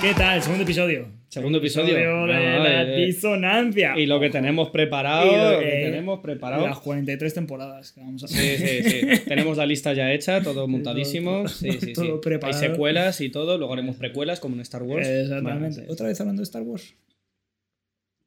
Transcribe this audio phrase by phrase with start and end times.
[0.00, 0.42] ¿qué tal?
[0.42, 1.08] Segundo episodio.
[1.28, 1.94] Segundo episodio.
[1.94, 3.96] de No, la eh, disonancia.
[3.98, 5.26] y lo que tenemos preparado.
[5.30, 6.66] Lo lo que- tenemos preparado.
[6.66, 9.00] Las 43 temporadas que vamos a Sí, sí, sí.
[9.28, 11.38] Tenemos la lista ya hecha, todo montadísimo.
[11.44, 11.92] todo- Sí, sí, sí.
[11.92, 12.60] todo preparado.
[12.60, 15.06] Hay secuelas y todo, luego haremos precuelas como en Star Wars.
[15.06, 15.82] Exactamente.
[15.82, 15.86] Sí.
[15.88, 16.94] Otra vez hablando de Star Wars.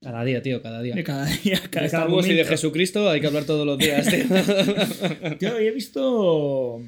[0.01, 0.95] Cada día, tío, cada día.
[0.95, 2.45] De cada día, cada, De cada Star Wars y de.
[2.45, 4.25] Jesucristo hay que hablar todos los días, tío.
[5.39, 6.81] Yo he visto.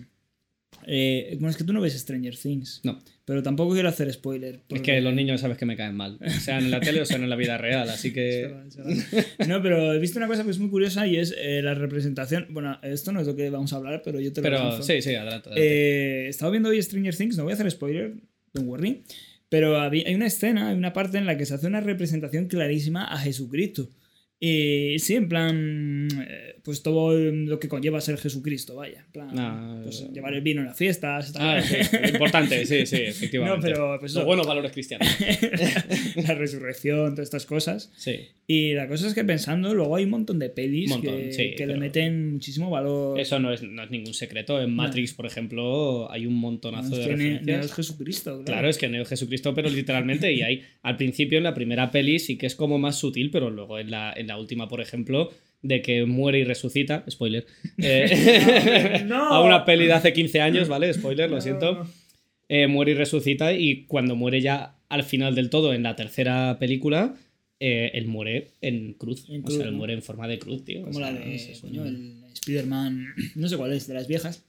[0.87, 2.81] Eh, bueno, es que tú no ves Stranger Things.
[2.83, 2.99] No.
[3.25, 4.55] Pero tampoco quiero hacer spoiler.
[4.55, 6.19] Es porque- que los niños sabes que me caen mal.
[6.41, 8.41] Sean en la tele o sean en la vida real, así Es que.
[8.43, 8.77] verdad, es
[9.11, 9.25] verdad.
[9.47, 12.45] No, pero he visto una cosa que es muy curiosa y es eh, la representación.
[12.51, 14.83] Bueno, esto no es lo que vamos a hablar, pero yo te lo Pero lanzo.
[14.83, 15.49] sí, sí, adelante.
[15.49, 16.25] adelante.
[16.25, 18.13] Eh, estaba viendo hoy Stranger Things, no voy a hacer spoiler,
[18.53, 19.01] don't worry.
[19.49, 23.05] Pero hay una escena, hay una parte en la que se hace una representación clarísima
[23.05, 23.89] a Jesucristo.
[24.39, 28.99] Y sí, en plan, eh, pues todo lo que conlleva ser Jesucristo, vaya.
[29.05, 31.33] En plan, Ah, pues, eh, llevar el vino en las fiestas.
[31.37, 31.75] Ah, sí,
[32.13, 33.69] importante, sí, sí, efectivamente.
[33.69, 35.07] No, pero pues Los buenos valores cristianos.
[36.27, 37.91] la resurrección, todas estas cosas.
[37.95, 38.27] Sí.
[38.47, 41.55] Y la cosa es que pensando, luego hay un montón de pelis Montón, que, sí,
[41.55, 43.19] que le meten muchísimo valor.
[43.19, 44.61] Eso no es, no es ningún secreto.
[44.61, 47.45] En Matrix, por ejemplo, hay un No, montonazo es de que referencias.
[47.45, 48.43] Neo es Jesucristo, claro.
[48.45, 51.89] Claro, es que Neo es Jesucristo, pero literalmente, y hay al principio en la primera
[51.89, 54.81] peli sí que es como más sutil, pero luego en la, en la última, por
[54.81, 55.31] ejemplo,
[55.61, 57.45] de que muere y resucita, spoiler,
[57.77, 59.29] eh, No.
[59.33, 60.93] a una peli de hace 15 años, ¿vale?
[60.93, 61.87] Spoiler, lo No, siento.
[62.47, 66.57] Eh, muere y resucita y cuando muere ya al final del todo, en la tercera
[66.59, 67.15] película,
[67.59, 69.25] eh, él muere en cruz.
[69.29, 70.81] En o cruz, sea, él muere en forma de cruz, tío.
[70.81, 74.43] Como O sea, la de coño, el Spider-Man, no sé cuál es, de las viejas.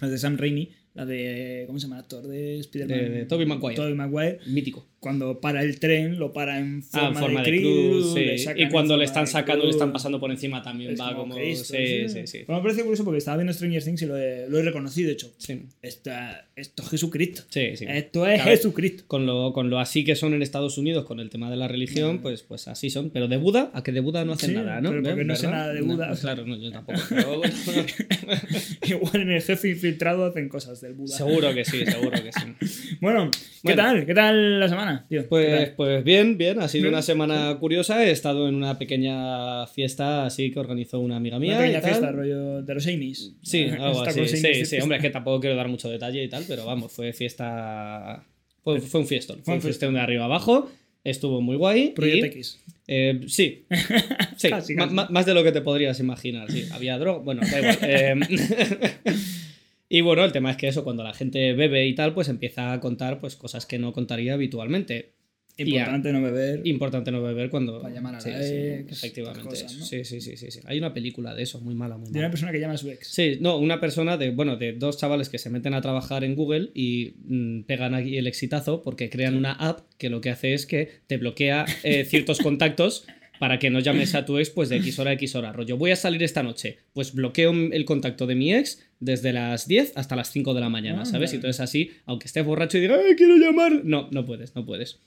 [0.00, 1.64] La de Sam Raimi, la de.
[1.68, 2.98] ¿Cómo se llama el actor de Spider-Man?
[2.98, 3.76] De- de Tobey Maguire.
[3.76, 4.40] Tobey Maguire.
[4.48, 4.84] Mítico.
[5.06, 8.20] Cuando para el tren, lo para en Ah, forma, en forma de, de, cruz, sí.
[8.54, 9.76] le Y cuando le están sacando, le cruz.
[9.76, 11.36] están pasando por encima también, Es va como.
[11.36, 12.38] Cristo, sí, sí, sí.
[12.44, 15.06] Bueno, me parece curioso porque estaba viendo Stranger Things y lo he, lo he reconocido,
[15.06, 15.32] de hecho.
[15.38, 17.42] Sí, Esta- esto es Jesucristo.
[17.50, 17.76] sí.
[17.76, 17.84] sí.
[17.88, 18.50] Esto es Claro.
[18.56, 19.04] Jesucristo.
[19.06, 21.68] Con lo, con lo así que son en Estados Unidos con el tema de la
[21.68, 23.10] religión, pues, pues así son.
[23.10, 24.90] Pero de Buda, a que de Buda no hacen nada, ¿no?
[24.90, 26.08] pero porque no sé nada de Buda.
[26.08, 26.98] No, claro, no, yo tampoco.
[27.10, 27.42] pero.
[28.86, 31.16] Igual en el jefe infiltrado hacen cosas del Buda.
[31.16, 32.96] seguro que sí, seguro que sí.
[33.00, 33.82] Bueno, ¿qué Bueno.
[33.82, 34.06] tal?
[34.06, 35.22] ¿Qué tal la semana, tío?
[35.22, 36.94] ¿Qué Pues, pues bien, bien, ha sido Bien.
[36.94, 38.04] una semana curiosa.
[38.06, 41.52] He estado en una pequeña fiesta así que organizó una amiga mía.
[41.52, 41.90] Una pequeña y tal.
[41.90, 43.34] fiesta, rollo de los Amy's.
[43.42, 44.26] Sí, algo así.
[44.28, 46.92] Sí, Amy's, sí, hombre, es que tampoco quiero dar mucho detalle y tal, pero vamos,
[46.92, 48.24] fue fiesta.
[48.62, 49.40] Fue, fue un fiestón.
[49.44, 50.70] Fue un fiestón de arriba abajo.
[51.04, 51.90] Estuvo muy guay.
[51.90, 52.58] Proyecto X.
[52.88, 53.64] Eh, sí,
[54.36, 54.94] sí Casi, casi.
[54.94, 56.50] más de lo que te podrías imaginar.
[56.50, 57.78] Sí, había droga, bueno, da igual.
[57.82, 58.14] eh,
[59.88, 62.72] y bueno, el tema es que eso, cuando la gente bebe y tal, pues empieza
[62.72, 65.12] a contar pues cosas que no contaría habitualmente.
[65.58, 66.66] Importante no beber.
[66.66, 67.80] Importante no beber cuando.
[67.80, 69.48] Para llamar a la sí, ex, efectivamente.
[69.48, 69.86] cosas, ¿no?
[69.86, 70.60] Sí, sí, sí, sí, sí.
[70.66, 72.30] Hay una película de eso, muy mala, muy De una mala.
[72.30, 73.08] persona que llama a su ex.
[73.08, 76.34] Sí, no, una persona de, bueno, de dos chavales que se meten a trabajar en
[76.34, 80.52] Google y mm, pegan aquí el exitazo porque crean una app que lo que hace
[80.52, 83.06] es que te bloquea eh, ciertos contactos
[83.38, 85.52] para que no llames a tu ex pues de X hora a X hora.
[85.52, 86.78] Rollo, voy a salir esta noche.
[86.92, 90.68] Pues bloqueo el contacto de mi ex desde las 10 hasta las 5 de la
[90.68, 91.32] mañana, Ah, ¿sabes?
[91.32, 93.84] Y entonces así, aunque estés borracho y diga, ¡ay, quiero llamar!
[93.84, 95.00] No, no puedes, no puedes.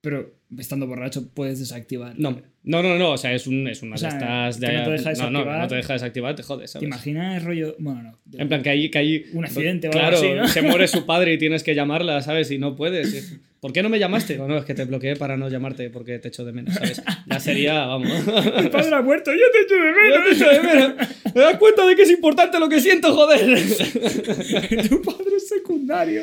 [0.00, 2.14] Pero estando borracho puedes desactivar.
[2.16, 4.60] No, no, no, no, o sea, es, un, es una O sea, de estas...
[4.60, 5.58] De, no te deja no, no, desactivar.
[5.60, 6.86] no te deja desactivar, te jodes, ¿Te ¿sabes?
[6.86, 7.74] imaginas rollo.?
[7.80, 8.18] Bueno, no.
[8.24, 10.46] de- En plan, que hay, que hay Un accidente o algo Claro, así, ¿no?
[10.48, 12.48] se muere su padre y tienes que llamarla, ¿sabes?
[12.52, 13.40] Y no puedes.
[13.60, 14.36] ¿Por qué no me llamaste?
[14.38, 17.02] No, no, es que te bloqueé para no llamarte porque te echo de menos, ¿sabes?
[17.26, 18.08] Ya sería, vamos.
[18.62, 21.08] Mi padre ha muerto, yo te echo de Ya te echo de menos.
[21.34, 23.46] ¿Me das cuenta de que es importante lo que siento, joder?
[23.46, 23.76] menos.
[24.88, 26.22] tu padre es secundario.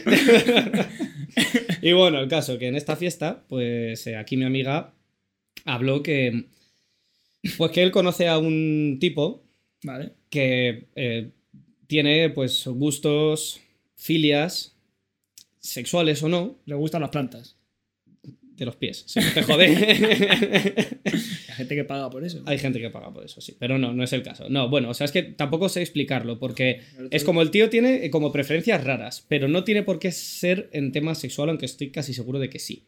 [1.81, 4.93] Y bueno, el caso que en esta fiesta, pues eh, aquí mi amiga
[5.65, 6.45] habló que.
[7.57, 9.43] Pues que él conoce a un tipo
[9.83, 10.13] Vale.
[10.29, 11.29] que eh,
[11.85, 13.61] tiene, pues, gustos,
[13.95, 14.74] filias,
[15.65, 17.57] sexuales o no, Le gustan las plantas.
[18.55, 19.03] de los pies.
[19.07, 19.65] Si no te jode.
[21.05, 22.41] Hay gente que paga por eso.
[22.45, 23.55] Hay gente que paga por eso, sí.
[23.59, 24.47] Pero no, no es el caso.
[24.49, 26.81] No, bueno, o sea, es que tampoco sé explicarlo, porque
[27.11, 30.69] es como el tío tiene eh, como preferencias raras, pero no tiene por qué ser
[30.71, 32.87] en tema sexual, aunque estoy casi seguro de que sí.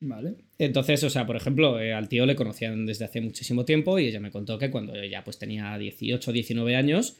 [0.00, 0.36] Vale.
[0.58, 4.06] Entonces, o sea, por ejemplo, eh, al tío le conocían desde hace muchísimo tiempo y
[4.06, 7.16] ella me contó que cuando ella pues tenía 18 19 años,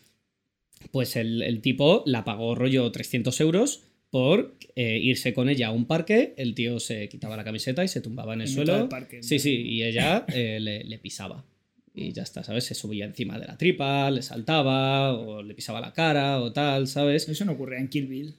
[0.90, 3.84] pues el, el tipo la pagó rollo 300 euros
[4.14, 7.88] por eh, irse con ella a un parque, el tío se quitaba la camiseta y
[7.88, 8.88] se tumbaba en el En suelo.
[8.88, 11.44] parque, sí, sí, y ella eh, le, le pisaba.
[11.92, 12.62] Y ya está, ¿sabes?
[12.62, 16.86] Se subía encima de la tripa, le saltaba, o le pisaba la cara, o tal,
[16.86, 17.28] ¿sabes?
[17.28, 18.36] Eso no ocurre en Kill Bill.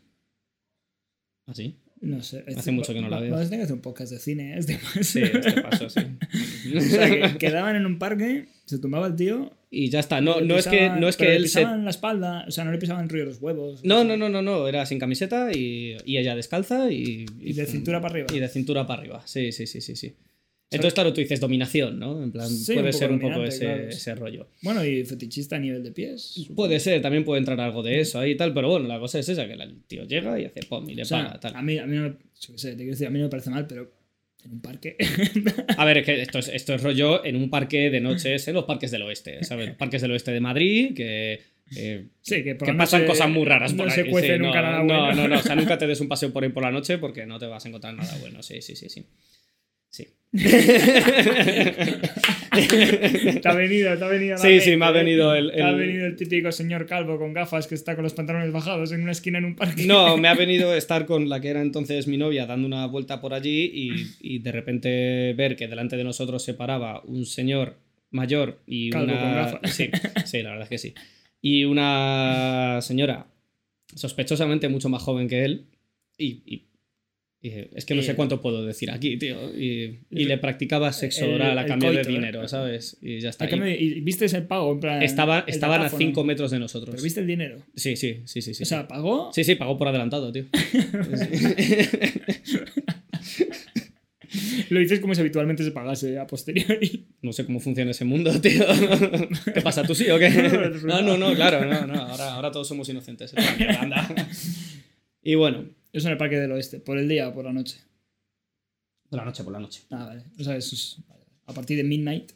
[1.46, 1.76] Así.
[2.00, 2.46] No sé.
[2.56, 3.32] Hace mucho que no la veo.
[3.32, 4.54] Vamos a tener que hacer un podcast de cine.
[4.54, 4.60] ¿eh?
[4.60, 5.06] Es de más.
[5.06, 6.00] Sí, este paso, sí.
[6.78, 10.22] o sea, que quedaban en un parque, se tumbaba el tío y ya está.
[10.22, 11.62] No, no es que, no es que él se.
[11.64, 13.84] la espalda, o sea, no le pisaban rollo los huevos.
[13.84, 17.66] No, no, no, no, no, era sin camiseta y, y ella descalza y, Y de
[17.66, 18.28] cintura para arriba.
[18.34, 20.16] Y de cintura para arriba, sí, sí, sí, sí, sí.
[20.72, 22.22] Entonces, claro, tú dices dominación, ¿no?
[22.24, 23.88] En plan, Sí, puede un ser un poco ese, claro.
[23.90, 24.48] ese rollo.
[24.62, 26.48] Bueno, y fetichista a nivel de pies.
[26.56, 29.20] Puede ser, también puede entrar algo de eso ahí y tal, pero bueno, la cosa
[29.20, 31.56] es esa, que el tío llega y hace pom y le O sea, paga, tal.
[31.56, 33.26] a mí, a mí no me, yo qué sé, te quiero decir, a mí no
[33.26, 33.90] me parece mal, pero
[34.46, 34.96] en un parque.
[35.78, 38.54] A ver, es que esto es, esto es rollo en un parque de noches, en
[38.54, 39.68] los parques del oeste, ¿sabes?
[39.70, 41.42] Los parques del oeste de Madrid, que...
[41.76, 44.40] eh, sí, que, por que la pasan cosas muy raras no por se cuece sí,
[44.40, 45.16] nunca no, nada no, bueno.
[45.16, 47.26] No, no, o sea, nunca te des un paseo por ahí por la noche porque
[47.26, 49.06] no te vas a encontrar nada bueno, sí, sí, sí, sí.
[49.90, 50.08] Sí.
[52.56, 54.38] te ha venido, te ha venido.
[54.38, 57.68] Sí, sí, me ha venido el- Te ha venido el típico señor calvo con gafas
[57.68, 59.86] que está con los pantalones bajados en una esquina en un parque.
[59.86, 63.22] No, me ha venido estar con la que era entonces mi novia dando una vuelta
[63.22, 63.92] por allí y,
[64.22, 67.78] y de repente ver que delante de nosotros se paraba un señor
[68.12, 69.20] mayor y Calvo una...
[69.22, 69.72] con gafas.
[69.76, 69.90] Sí,
[70.26, 70.94] sí, la verdad es que sí.
[71.42, 73.28] Y una señora
[73.94, 75.66] sospechosamente mucho más joven que él
[76.18, 76.42] y...
[76.46, 76.66] y-
[77.48, 79.36] y es que no sé cuánto puedo decir aquí, tío.
[79.56, 82.16] Y, y le practicaba sexo El- oral a el cambio coito, de ¿eh?
[82.16, 82.98] dinero, ¿sabes?
[83.02, 83.46] Y ya está.
[83.46, 84.72] ¿A qué me- ¿Y viste ese pago?
[84.74, 86.00] En plan, Estaba, el estaban a datáfono.
[86.08, 86.90] 5 metros de nosotros.
[86.96, 87.58] ¿Pero viste el dinero?
[87.76, 88.54] Sí, sí, sí, sí.
[88.54, 89.32] sí o sea, pagó.
[89.34, 90.46] Sí, sí, pagó por adelantado, tío.
[94.70, 97.06] Lo dices como si habitualmente se pagase a posteriori.
[97.22, 98.66] No sé cómo funciona ese mundo, tío.
[99.54, 99.84] ¿Qué pasa?
[99.84, 100.30] ¿Tú sí o qué?
[100.84, 102.02] No, no, no, claro, no, no.
[102.02, 103.34] Ahora, ahora todos somos inocentes.
[103.34, 104.08] Esta mierda, anda.
[105.28, 105.66] Y bueno,
[105.96, 106.80] Eso en el Parque del Oeste.
[106.80, 107.78] ¿Por el día o por la noche?
[109.10, 109.82] por la noche, por la noche.
[109.92, 110.24] Ah, vale.
[110.40, 110.98] O sea, eso es.
[111.08, 111.24] vale.
[111.46, 112.32] A partir de midnight.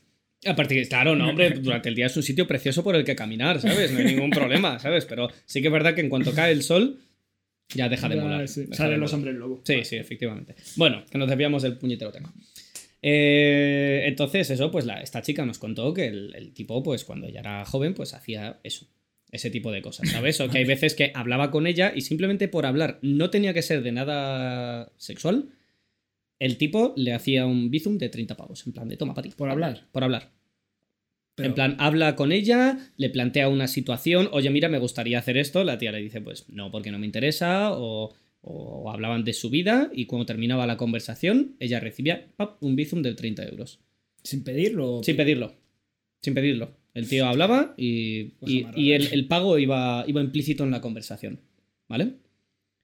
[0.46, 3.04] A partir de, claro, no, hombre, durante el día es un sitio precioso por el
[3.04, 3.92] que caminar, ¿sabes?
[3.92, 5.06] No hay ningún problema, ¿sabes?
[5.06, 7.00] Pero sí que es verdad que en cuanto cae el sol,
[7.76, 8.48] ya deja de Ya, molar.
[8.48, 9.62] sí, deja Salen de los hombres lobo.
[9.66, 10.56] Sí, sí, efectivamente.
[10.78, 12.34] Bueno, que nos desviamos del puñetero tema.
[13.02, 17.28] Eh, entonces, eso, pues la, esta chica nos contó que el, el tipo, pues cuando
[17.28, 18.88] ella era joven, pues hacía eso.
[19.32, 20.40] Ese tipo de cosas, ¿sabes?
[20.42, 23.62] O que hay veces que hablaba con ella y simplemente por hablar, no tenía que
[23.62, 25.50] ser de nada sexual,
[26.40, 29.36] el tipo le hacía un bizum de 30 pavos, en plan de toma para ti.
[29.38, 29.88] Por hablar.
[29.92, 30.32] Por hablar.
[31.36, 35.38] Pero- En plan, habla con ella, le plantea una situación, oye, mira, me gustaría hacer
[35.38, 39.34] esto, la tía le dice, pues no, porque no me interesa, o, o hablaban de
[39.34, 43.80] su vida, y cuando terminaba la conversación, ella recibía pap, un bizum de 30 euros.
[44.24, 45.02] Sin pedirlo.
[45.04, 45.54] Sin pedirlo.
[46.22, 46.76] Sin pedirlo.
[47.00, 51.40] El tío hablaba y, y, el, el pago iba, iba implícito en la conversación.
[51.88, 52.16] ¿Vale?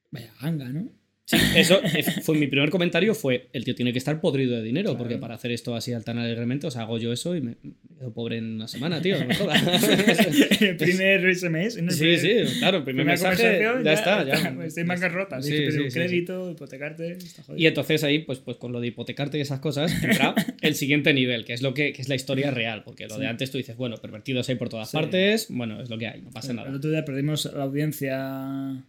[0.09, 0.87] Vaya ganga, ¿no?
[1.27, 1.81] Sí, eso
[2.21, 4.99] fue mi primer comentario fue, el tío tiene que estar podrido de dinero, Claro.
[4.99, 7.55] porque para hacer esto así al tan alegremente, o sea, hago yo eso y me,
[7.97, 9.63] quedo pobre en una semana, tío, no me jodas.
[10.61, 11.81] el primer SMS.
[11.81, 11.89] ¿no?
[11.89, 14.65] El Sí, sí, claro, el primer mensaje, conversación, ya, está, ya.
[14.65, 15.41] Estoy en bancarrota.
[15.41, 17.11] Sí, Tienes que pedir sí, un crédito, hipotecarte.
[17.13, 17.59] Está jodido.
[17.61, 21.11] Y entonces ahí, pues, pues con lo de hipotecarte y esas cosas, entra el siguiente
[21.13, 23.57] nivel, que es lo que, que es la historia real, porque lo de antes tú
[23.57, 26.57] dices, bueno, pervertidos hay por todas partes, bueno, es lo que hay, no pasa El
[26.57, 26.75] nada.
[26.75, 28.83] otro día perdimos la audiencia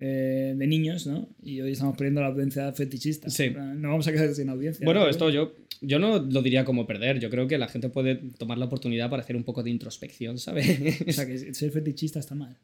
[0.00, 1.28] eh, de niños, ¿no?
[1.42, 3.30] Y hoy estamos perdiendo la audiencia fetichista.
[3.30, 3.50] Sí.
[3.50, 4.84] No vamos a quedar sin audiencia.
[4.84, 5.08] Bueno, ¿no?
[5.08, 8.58] esto yo, yo no lo diría como perder, yo creo que la gente puede tomar
[8.58, 10.66] la oportunidad para hacer un poco de introspección, ¿sabes?
[11.08, 12.58] O sea, que ser fetichista está mal.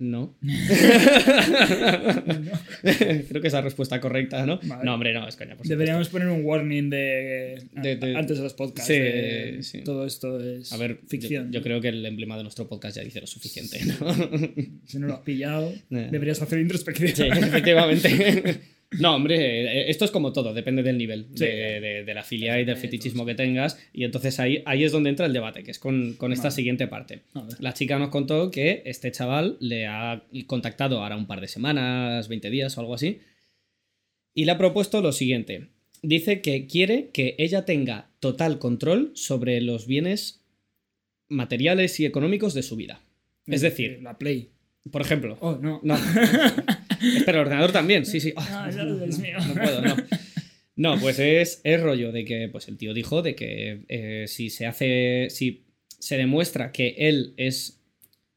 [0.00, 0.34] No.
[2.82, 4.58] Creo que esa respuesta correcta, ¿no?
[4.62, 4.82] Vale.
[4.84, 5.66] No, hombre, no, es coña, por.
[5.66, 8.86] Deberíamos poner un warning de, De- de- antes de los podcasts.
[8.86, 9.82] Sí, de sí.
[9.84, 11.52] Todo esto es A ver, ficción.
[11.52, 13.94] Yo, yo creo que el emblema de nuestro podcast ya dice lo suficiente, ¿no?
[14.86, 16.08] Si no lo has pillado, Eh.
[16.10, 17.10] deberías hacer introspección.
[17.14, 18.60] Sí, efectivamente.
[18.98, 21.44] No, hombre, eh, esto es como todo, depende del nivel Sí.
[21.44, 23.78] de, de- de la filia y del fetichismo que tengas.
[23.92, 26.56] Y entonces ahí, ahí es donde entra el debate, que es con, con esta Vale.
[26.56, 27.22] siguiente parte.
[27.60, 32.26] La chica nos contó que este chaval le ha contactado ahora un par de semanas,
[32.28, 33.20] 20 días o algo así,
[34.34, 35.68] y le ha propuesto lo siguiente.
[36.02, 40.42] Dice que quiere que ella tenga total control sobre los bienes
[41.28, 43.02] materiales y económicos de su vida.
[43.46, 44.50] Es decir, la Play.
[44.90, 45.80] por ejemplo, Oh, no.
[45.84, 45.96] no.
[47.16, 48.32] Espera, el ordenador también, sí, sí.
[48.48, 49.38] Ya, Dios mío.
[49.46, 49.96] no puedo, no.
[50.76, 54.48] No, pues es, es rollo de que pues el tío dijo de que eh, si
[54.48, 55.28] se hace.
[55.28, 55.66] Si
[55.98, 57.82] se demuestra que él es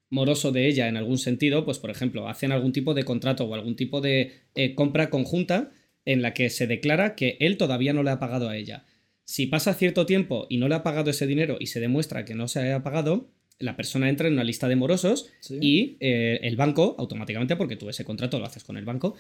[0.09, 3.53] moroso de ella en algún sentido, pues por ejemplo, hacen algún tipo de contrato o
[3.55, 5.71] algún tipo de eh, compra conjunta
[6.05, 8.85] en la que se declara que él todavía no le ha pagado a ella.
[9.23, 12.35] Si pasa cierto tiempo y no le ha pagado ese dinero y se demuestra que
[12.35, 15.57] no se ha pagado, la persona entra en una lista de morosos Sí.
[15.61, 19.15] y eh, el banco, automáticamente, porque tú ese contrato lo haces con el banco,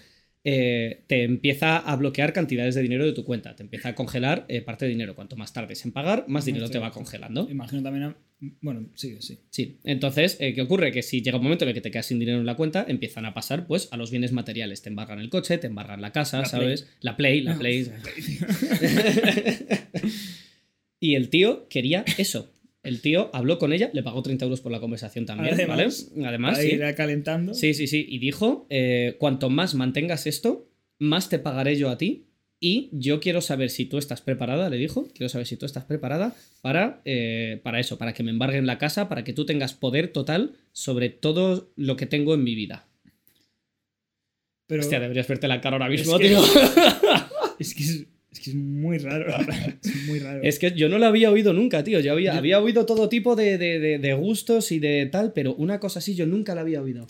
[0.45, 4.45] eh, te empieza a bloquear cantidades de dinero de tu cuenta, te empieza a congelar
[4.49, 5.15] eh, parte de dinero.
[5.15, 7.47] Cuanto más tardes en pagar, más dinero te va congelando.
[7.49, 8.03] Imagino también.
[8.05, 8.17] a-
[8.59, 9.39] Bueno, sigue, sí.
[9.51, 10.91] Sí, entonces, eh, ¿qué ocurre?
[10.91, 12.85] Que si llega un momento en el que te quedas sin dinero en la cuenta,
[12.85, 14.81] empiezan a pasar pues a los bienes materiales.
[14.81, 16.89] Te embargan el coche, te embargan la casa, La ¿sabes?
[16.99, 17.87] La Play, la Ah, Play.
[20.99, 22.49] y el tío quería eso.
[22.83, 26.27] El tío habló con ella, le pagó 30 euros por la conversación también, Además, ¿vale?
[26.27, 26.75] Además, Ahí sí.
[26.75, 27.53] irá calentando.
[27.53, 28.05] Sí, sí, sí.
[28.09, 30.67] Y dijo, eh, cuanto más mantengas esto,
[30.99, 32.27] más te pagaré yo a ti.
[32.59, 35.83] Y yo quiero saber si tú estás preparada, le dijo, quiero saber si tú estás
[35.85, 39.73] preparada para, eh, para eso, para que me embarguen la casa, para que tú tengas
[39.73, 42.87] poder total sobre todo lo que tengo en mi vida.
[44.67, 46.41] Pero Hostia, deberías verte la cara ahora mismo, Es que- tío.
[47.59, 49.33] es, que es, es que es muy raro.
[49.83, 50.41] es muy raro.
[50.43, 51.99] Es que yo no lo había oído nunca, tío.
[51.99, 55.31] Yo había, Yo- había oído todo tipo de, de- de- de gustos y de tal,
[55.33, 57.07] pero una cosa así yo nunca la había oído.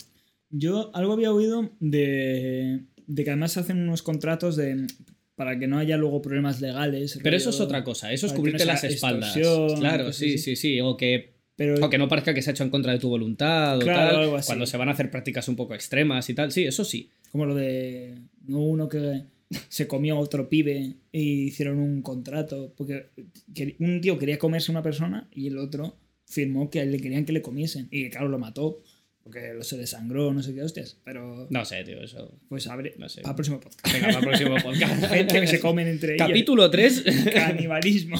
[0.50, 4.86] Yo algo había oído de, de que además se hacen unos contratos de
[5.34, 7.18] para que no haya luego problemas legales.
[7.22, 9.36] Pero eso es otra cosa, eso es cubrirte no las espaldas.
[9.80, 10.80] Claro, sí, sí, sí.
[10.80, 13.08] O que Pero O que no parezca que se ha hecho en contra de tu
[13.08, 14.22] voluntad o Claro, tal.
[14.22, 14.46] algo así.
[14.46, 16.52] Cuando se van a hacer prácticas un poco extremas y tal.
[16.52, 17.10] Sí, eso sí.
[17.32, 18.14] como lo de
[18.46, 19.24] no uno que
[19.68, 22.72] se comió a otro pibe y hicieron un contrato.
[22.76, 23.06] Porque
[23.54, 25.96] que- un tío quería comerse a una persona y el otro
[26.26, 27.88] firmó que le querían que le comiesen.
[27.90, 28.82] Y claro, lo mató.
[29.22, 30.98] Porque lo se desangró, no sé qué hostias.
[31.02, 32.38] Pero No sé, tío, eso.
[32.46, 33.22] pues abre No sé.
[33.22, 33.90] para el próximo podcast.
[33.94, 35.06] Venga, para el próximo podcast.
[35.06, 36.26] Gente que se comen entre ellos.
[36.28, 37.04] Capítulo 3.
[37.32, 38.18] Canibalismo.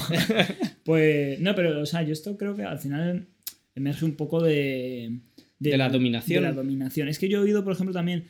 [0.83, 3.27] pues no, pero o sea, yo esto creo que al final
[3.75, 5.19] emerge un poco de,
[5.59, 6.43] De la dominación.
[6.43, 7.07] de la dominación.
[7.07, 8.25] Es que yo he oído, por ejemplo, también,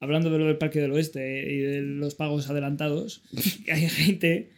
[0.00, 3.22] hablando de lo del Parque del Oeste y de los pagos adelantados,
[3.64, 4.50] que hay gente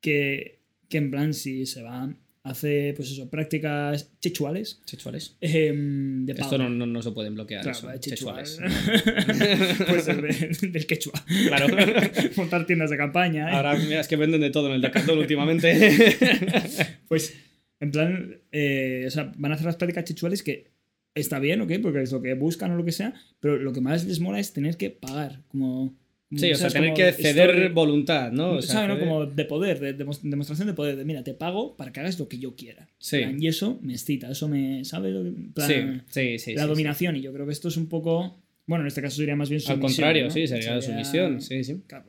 [0.00, 5.36] que, que en plan, si se va, hace, pues eso, prácticas chechuales Sexuales.
[5.40, 6.44] em, de pago.
[6.46, 7.62] Esto no, no, no se pueden bloquear.
[7.62, 7.88] Claro, eso.
[7.88, 8.46] de chechual.
[8.46, 9.78] Sexuales.
[9.88, 11.12] pues de- del quechua.
[11.48, 11.74] Claro.
[12.36, 13.48] Montar tiendas de campaña.
[13.50, 13.54] ¿eh?
[13.54, 15.72] Ahora mira, es que venden de todo en el Decathlon últimamente.
[17.08, 17.34] Pues,
[17.80, 20.73] en plan, eh, o sea, van a hacer las prácticas chechuales que
[21.14, 21.72] está bien, ¿ok?
[21.82, 24.38] Porque es lo que buscan o lo que sea, pero lo que más les mola
[24.40, 25.94] es tener que pagar, como...
[26.34, 28.52] sí, o sea, tener que ceder story- voluntad, ¿no?
[28.52, 28.98] O sea, ¿sabes, no?
[28.98, 32.18] Como de poder, de, demos- demostración de poder, de mira, te pago para que hagas
[32.18, 32.88] lo que yo quiera.
[32.98, 33.18] Sí.
[33.18, 35.12] Plan, Y eso me excita, eso me, ¿sabes?
[35.14, 36.54] Lo que- en plan, Sí, sí, sí.
[36.54, 38.40] la sí, dominación, y yo creo que esto es un poco...
[38.66, 39.70] Bueno, en este caso sería más bien sí.
[39.70, 40.30] Al sumisión, contrario, ¿no?
[40.30, 41.40] sí, sería la sumisión.
[41.42, 41.82] Sí, sí.
[41.86, 42.06] Claro,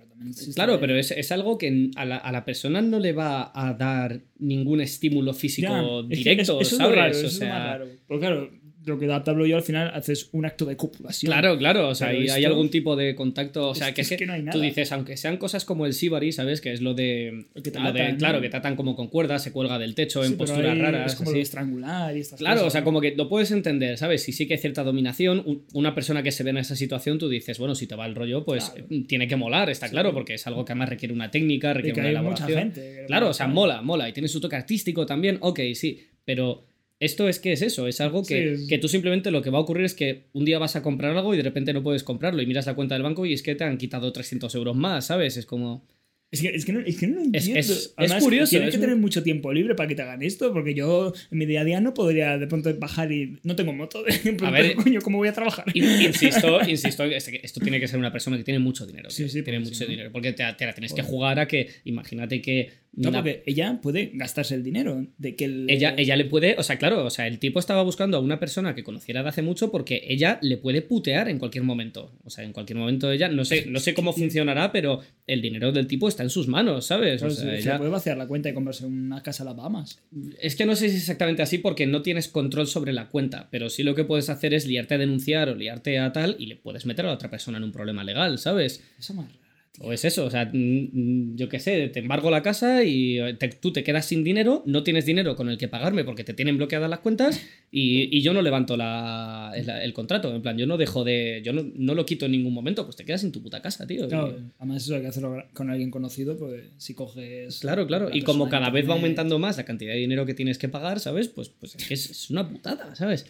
[0.55, 3.73] Claro, pero es, es algo que a la, a la persona no le va a
[3.73, 6.95] dar ningún estímulo físico Ya, es directo, eso- eso es ¿sabes?
[6.95, 7.81] raro, o es sea.
[8.07, 8.49] Porque claro,
[8.85, 11.31] lo que hablo yo al final haces un acto de copulación.
[11.31, 14.01] Claro, claro, o sea, y hay esto- algún tipo de contacto, o sea, Es que
[14.01, 14.59] es que, que no hay tú nada.
[14.61, 16.61] dices, aunque sean cosas como el Shibari, ¿sabes?
[16.61, 19.43] Que es lo de, que te lo de- claro, que te atan como con cuerdas,
[19.43, 21.37] se cuelga del techo Sí, en posturas raras, Es como así.
[21.37, 22.67] lo estrangular y estas Claro, cosas.
[22.67, 22.85] o sea, ¿no?
[22.85, 24.23] como que lo puedes entender, ¿sabes?
[24.23, 27.17] Si sí que hay cierta dominación, un- una persona que se ve en esa situación,
[27.17, 28.85] tú dices, bueno, si te va el rollo, pues Claro.
[28.89, 29.91] eh, tiene que molar, está Sí.
[29.91, 32.45] claro, porque es algo que además requiere una técnica, Y requiere que una hay mucha
[32.45, 32.59] elaboración.
[32.73, 32.99] gente.
[33.01, 34.07] que- Claro, o sea, mola, mola.
[34.09, 35.99] Y tiene su toque artístico también, ok, sí.
[36.25, 36.65] Pero
[36.99, 39.49] esto es que es eso, es algo que, Sí, es- que tú simplemente lo que
[39.49, 41.83] va a ocurrir es que un día vas a comprar algo y de repente no
[41.83, 44.53] puedes comprarlo y miras la cuenta del banco y es que te han quitado 300
[44.55, 45.37] euros más, ¿sabes?
[45.37, 45.85] Es como...
[46.31, 47.59] Es que, es que no, es que no lo Es- entiendo.
[47.59, 50.21] es- es Además, curioso, Tienes es que tener mucho tiempo libre para que te hagan
[50.21, 53.37] esto, porque yo en mi día a día no podría de pronto bajar y.
[53.43, 54.03] No tengo moto.
[54.43, 55.65] A ver, coño, ¿cómo voy a trabajar?
[55.73, 59.09] In- Insisto, insisto, es que esto tiene que ser una persona que tiene mucho dinero.
[59.09, 60.11] Sí, sí, tiene mucho no- dinero.
[60.11, 62.85] Porque te, te la tienes que jugar a que, imagínate que...
[62.97, 65.05] No, una- porque ella puede gastarse el dinero.
[65.17, 67.83] De que el, ella, ella le puede, o sea, claro, o sea, el tipo estaba
[67.83, 71.37] buscando a una persona que conociera de hace mucho porque ella le puede putear en
[71.37, 72.17] cualquier momento.
[72.23, 75.73] O sea, en cualquier momento ella, no sé, no sé cómo funcionará, pero el dinero
[75.73, 77.21] del tipo está en sus manos, ¿sabes?
[77.21, 77.27] O
[77.61, 79.99] se- puede vaciar la cuenta y comprarse una casa a las Bahamas.
[80.41, 83.47] Es que no sé si es exactamente así porque no tienes control sobre la cuenta,
[83.51, 86.47] pero sí lo que puedes hacer es liarte a denunciar o liarte a tal y
[86.47, 88.83] le puedes meter a la otra persona en un problema legal, ¿sabes?
[88.97, 89.44] Eso más raro.
[89.81, 93.49] O es eso, o sea, yo qué sé, te embargo la casa y eh, te-
[93.49, 96.55] tú te quedas sin dinero, no tienes dinero con el que pagarme porque te tienen
[96.55, 97.41] bloqueadas las cuentas
[97.71, 100.33] y, y yo no levanto la, el, el contrato.
[100.33, 101.41] En plan, yo no dejo de.
[101.43, 103.85] Yo no, no lo quito en ningún momento, pues te quedas sin tu puta casa,
[103.85, 104.05] tío.
[104.05, 107.59] Y- Claro, además eso hay que hacerlo con alguien conocido, pues si coges...
[107.59, 108.09] Claro, claro.
[108.13, 111.01] Y como cada vez va aumentando más la cantidad de dinero que tienes que pagar,
[111.01, 111.27] ¿sabes?
[111.27, 113.25] Pues, pues es que es, es una putada, ¿sabes?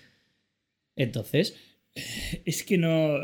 [0.95, 1.55] Entonces,
[2.45, 3.17] Es que no...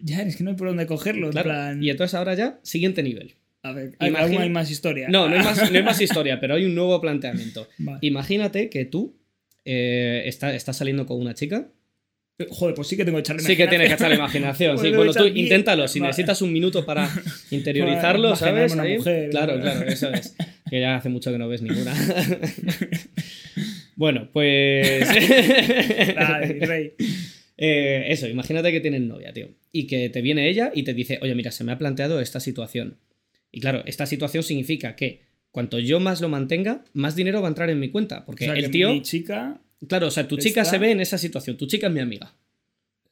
[0.00, 1.26] Ya, es que no hay por dónde cogerlo.
[1.26, 1.48] en claro.
[1.50, 1.82] plan...
[1.82, 3.34] Y entonces ahora ya, siguiente nivel.
[3.64, 5.08] A ver, ¿hay- Imagina- aún hay más historia.
[5.08, 7.68] No, no hay más, no hay más historia, pero hay un nuevo planteamiento.
[7.78, 7.98] Vale.
[8.02, 9.16] Imagínate que tú
[9.64, 11.68] eh, está- estás saliendo con una chica.
[12.50, 14.70] Joder, pues sí que tengo que echarle Sí que tienes que echarle imaginación.
[14.76, 14.78] imaginación.
[14.92, 15.86] Sí, bueno, tú inténtalo.
[15.86, 16.08] Si Vale.
[16.08, 17.08] necesitas un minuto para
[17.52, 18.72] interiorizarlo, imaginarme ¿sabes?
[18.72, 20.34] una mujer, claro, claro, eso es.
[20.68, 21.92] Que ya hace mucho que no ves ninguna.
[23.96, 25.08] bueno, pues.
[26.16, 26.92] Ay, rey.
[27.64, 29.50] Eh, eso, imagínate que tienes novia, tío.
[29.70, 32.40] Y que te viene ella y te dice, oye, mira, se me ha planteado esta
[32.40, 32.98] situación.
[33.52, 35.20] Y claro, esta situación significa que
[35.52, 38.24] cuanto yo más lo mantenga, más dinero va a entrar en mi cuenta.
[38.24, 38.92] Porque O sea, el que tío.
[38.92, 39.60] Mi chica...
[39.86, 41.56] Claro, o sea, tu chica se ve en esa situación.
[41.56, 42.34] Tu chica es mi amiga.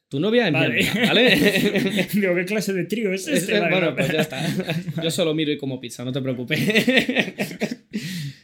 [0.09, 0.75] Tu novia es Vale.
[0.75, 2.07] mi amiga, ¿vale?
[2.13, 3.57] Digo, ¿qué clase de trío es este?
[3.57, 4.45] Vale, bueno, pues ya está.
[5.01, 6.59] Yo solo miro y como pizza, no te preocupes.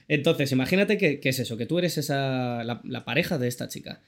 [0.10, 3.68] Entonces, imagínate que, que es eso, que tú eres esa, la, la pareja de esta
[3.68, 4.02] chica.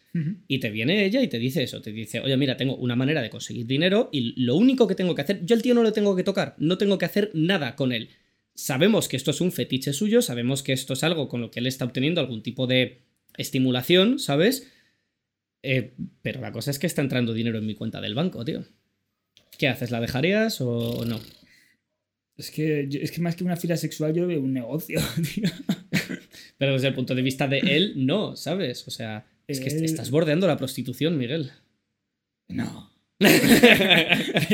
[0.48, 3.22] Y te viene ella y te dice eso, te dice, oye, mira, tengo una manera
[3.22, 5.92] de conseguir dinero y lo único que tengo que hacer, yo al tío no lo
[5.92, 8.10] tengo que tocar, no tengo que hacer nada con él.
[8.56, 11.60] Sabemos que esto es un fetiche suyo, sabemos que esto es algo con lo que
[11.60, 13.02] él está obteniendo algún tipo de
[13.38, 14.72] estimulación, ¿sabes?
[15.64, 18.64] Eh, pero la cosa es que está entrando dinero en mi cuenta del banco, tío.
[19.58, 19.92] ¿Qué haces?
[19.92, 21.20] ¿La dejarías o no?
[22.40, 25.02] Es que, es que más que una fila sexual, yo veo un negocio,
[25.36, 25.50] tío.
[26.58, 28.88] Pero desde el punto de vista de él, no, ¿sabes?
[28.88, 31.52] O sea, es que Él- estás bordeando la prostitución, Miguel.
[32.48, 32.90] No.
[33.20, 33.28] Te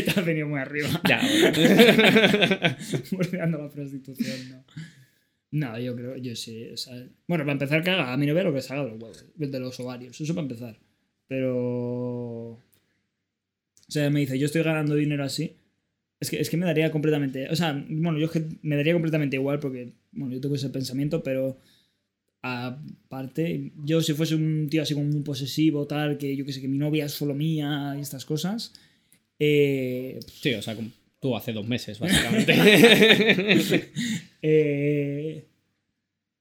[0.09, 0.89] has venido muy arriba.
[1.07, 2.75] Ya, bueno.
[3.11, 4.65] Bordeando la prostitución, no.
[5.51, 6.69] No, yo creo, yo sí.
[6.71, 6.95] o sea,
[7.27, 9.25] bueno, para empezar, que haga a mi novia lo que se haga de los huevos,
[9.35, 10.19] de los ovarios.
[10.19, 10.77] Eso para empezar.
[11.27, 12.49] Pero.
[12.51, 12.61] O
[13.87, 15.55] sea, me dice, yo estoy ganando dinero así.
[16.25, 17.47] Es que, es que me daría completamente.
[17.49, 20.69] O sea, bueno, yo es que me daría completamente igual porque, bueno, yo tengo ese
[20.69, 21.57] pensamiento, pero.
[22.47, 26.61] Aparte, yo si fuese un tío así como muy posesivo, tal, que yo que sé,
[26.61, 28.73] que mi novia es solo mía y estas cosas.
[29.39, 30.89] Eh, Sí, o sea, como
[31.19, 32.53] tú hace dos meses, básicamente.
[34.43, 35.43] Eh,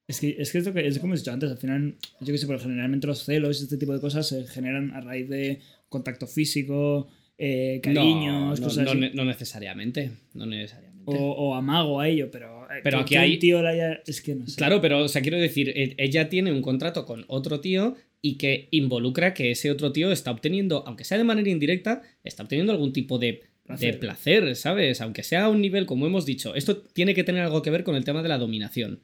[0.06, 2.32] es que es que es, lo que, es como he dicho antes, al final, yo
[2.32, 5.28] que sé, pero generalmente los celos y este tipo de cosas se generan a raíz
[5.30, 9.00] de contacto físico, eh, cariños, no, cosas no, así.
[9.00, 10.10] ne- no necesariamente.
[10.34, 10.94] No necesariamente.
[11.06, 14.00] o, o amago a ello, pero, eh, Pero que- aquí que un hay- tío haya-
[14.06, 14.56] Es que no sé.
[14.56, 18.36] Claro, pero, o sea, quiero decir, e- ella tiene un contrato con otro tío y
[18.36, 22.72] que involucra que ese otro tío está obteniendo, aunque sea de manera indirecta, está obteniendo
[22.72, 24.40] algún tipo de placer, de Placer.
[24.40, 25.00] placer ¿sabes?
[25.02, 27.84] Aunque sea a un nivel, como hemos dicho, esto tiene que tener algo que ver
[27.84, 29.00] con el tema de la dominación,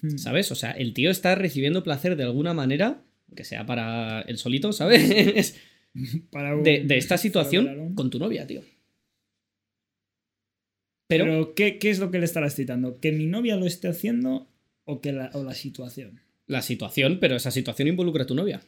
[0.00, 0.16] Hmm.
[0.18, 0.50] ¿sabes?
[0.52, 4.72] O sea, el tío está recibiendo placer de alguna manera, aunque sea para el solito,
[4.72, 5.00] ¿sabes?
[6.30, 8.62] Para un- De, de esta situación con tu novia, tío.
[11.08, 12.98] Pero, Pero, ¿qué, qué es lo que le estará excitando?
[13.00, 14.48] ¿Que mi novia lo esté haciendo
[14.84, 16.20] o, que la, o la situación?
[16.48, 18.60] la situación, pero esa situación involucra a tu novia.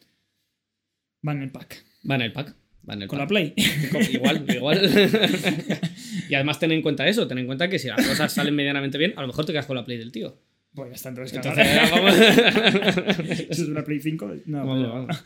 [1.27, 1.85] Va en el pack.
[2.09, 2.57] Va en el pack.
[2.89, 3.25] Va en el Con pack.
[3.25, 3.55] la Play.
[4.13, 4.91] Igual, igual.
[6.29, 8.99] y además ten en cuenta eso, ten en cuenta que si las cosas salen medianamente
[8.99, 10.37] bien, a lo mejor te quedas con la play del tío.
[10.87, 11.67] Ya está, entonces, Entonces.
[13.51, 14.33] ¿Eso es una Play 5?
[14.47, 15.25] No, Vamos, pero- vamos.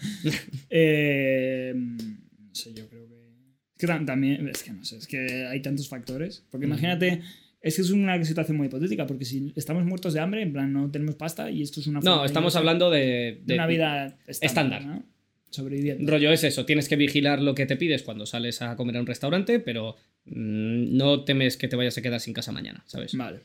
[0.71, 3.15] Eh, no sé, yo creo que.
[3.15, 4.49] Es que tam- también.
[4.49, 6.45] Es que no sé, es que hay tantos factores.
[6.51, 7.23] Porque imagínate.
[7.61, 10.73] Es que es una situación muy hipotética, porque si estamos muertos de hambre, en plan,
[10.73, 12.01] no tenemos pasta y esto es una.
[12.01, 14.81] forma No, de- estamos hablando de, de de- una vida estándar.
[14.81, 14.85] estándar.
[14.87, 15.03] ¿no?
[15.51, 16.11] Sobreviviendo.
[16.11, 19.01] Rollo es eso, tienes que vigilar lo que te pides cuando sales a comer a
[19.01, 23.15] un restaurante, pero mm, no temes que te vayas a quedar sin casa mañana, ¿sabes?
[23.15, 23.41] Vale.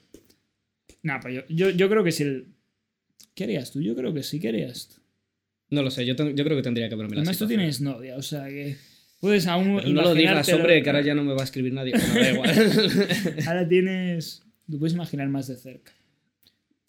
[1.04, 2.48] Nah, pues yo, yo, yo creo que si el.
[3.34, 3.82] ¿Qué harías tú?
[3.82, 5.02] Yo creo que sí, ¿qué harías tú?
[5.70, 7.82] No lo sé, yo, ten- yo creo que tendría que verme la Además, tú tienes
[7.82, 8.76] novia, o sea que.
[9.20, 9.78] Puedes aún.
[9.78, 11.94] Pero no lo digas, hombre, que ahora ya no me va a escribir nadie.
[11.94, 12.52] Bueno, da igual.
[13.48, 14.44] Ahora tienes.
[14.70, 15.92] Tú puedes imaginar más de cerca.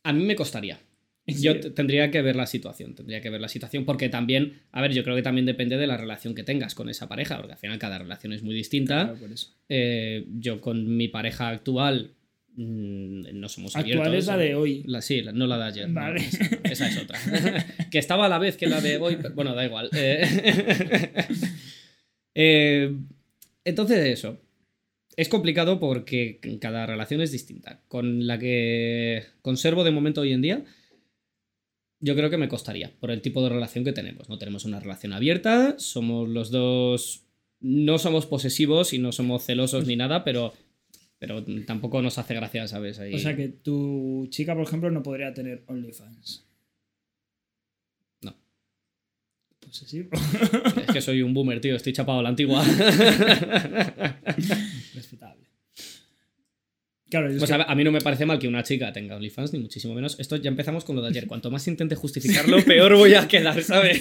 [0.03, 0.79] A mí me costaría.
[1.27, 4.81] ¿En Yo tendría que ver la situación, tendría que ver la situación, porque también, a
[4.81, 7.53] ver, yo creo que también depende de la relación que tengas con esa pareja, porque
[7.53, 9.05] al final cada relación es muy distinta.
[9.05, 9.55] Claro, por eso.
[9.68, 12.12] Eh, yo con mi pareja actual
[12.61, 14.18] no somos Actual abiertos.
[14.18, 14.83] es la de hoy.
[14.87, 15.88] La- sí, la- no la de ayer.
[15.88, 16.21] no, Vale.
[16.21, 17.18] esa, esa es otra.
[17.90, 19.88] que estaba a la vez que la de hoy, pero bueno, da igual.
[19.94, 20.27] Eh,
[22.35, 22.97] eh,
[23.64, 24.38] entonces, eso.
[25.16, 27.83] Es complicado porque cada relación es distinta.
[27.88, 30.64] Con la que conservo de momento hoy en día,
[32.01, 34.29] yo creo que me costaría, por el tipo de relación que tenemos.
[34.29, 37.25] No tenemos una relación abierta, somos los dos.
[37.61, 40.55] No somos posesivos y no somos celosos ni nada, pero,
[41.18, 42.98] pero tampoco nos hace gracia, ¿sabes?
[43.00, 46.44] Ahí- O sea que tu chica, por ejemplo, no podría tener OnlyFans.
[48.22, 48.37] No.
[49.61, 50.11] Posesivo.
[50.87, 52.64] Es que soy un boomer, tío, estoy chapado a la antigua.
[54.94, 55.44] Respetable.
[57.11, 59.54] Claro, es Pues que- a, mí no me parece mal que una chica tenga OnlyFans,
[59.54, 60.20] ni muchísimo menos.
[60.20, 61.26] Esto ya empezamos con lo de ayer.
[61.26, 63.98] Cuanto más intente justificarlo, peor voy a quedar, ¿sabes?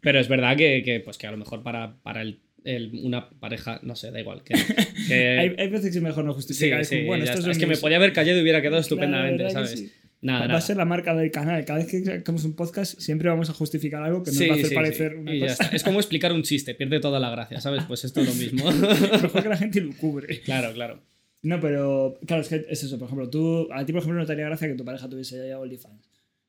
[0.00, 3.30] Pero es verdad que, que, pues que a lo mejor para, para el- el- una
[3.30, 4.42] pareja, no sé, da igual.
[4.44, 4.54] Que,
[5.08, 6.80] que- Hay, hay veces que es mejor no sí, justificar.
[6.80, 9.66] es sí, bueno, es que me podía haber callado y hubiera quedado estupendamente, ¿verdad que
[9.68, 9.80] ¿sabes?
[9.80, 9.92] sí?
[10.22, 10.58] Nada, Va nada.
[10.58, 11.64] a ser la marca del canal.
[11.64, 14.54] Cada vez que sacamos un podcast, siempre vamos a justificar algo que nos Sí, va
[14.54, 15.18] a hacer sí, parecer sí.
[15.18, 15.70] una Y cosa.
[15.72, 17.84] Es como explicar un chiste, pierde toda la gracia, ¿sabes?
[17.86, 18.64] Pues esto es lo mismo.
[19.22, 20.40] Mejor que la gente lo cubre.
[20.40, 21.00] claro, claro.
[21.42, 22.98] No, pero claro, es que es eso.
[22.98, 25.46] Por ejemplo, tú, a ti, por ejemplo, no te haría gracia que tu pareja tuviese
[25.48, 26.08] ya OnlyFans.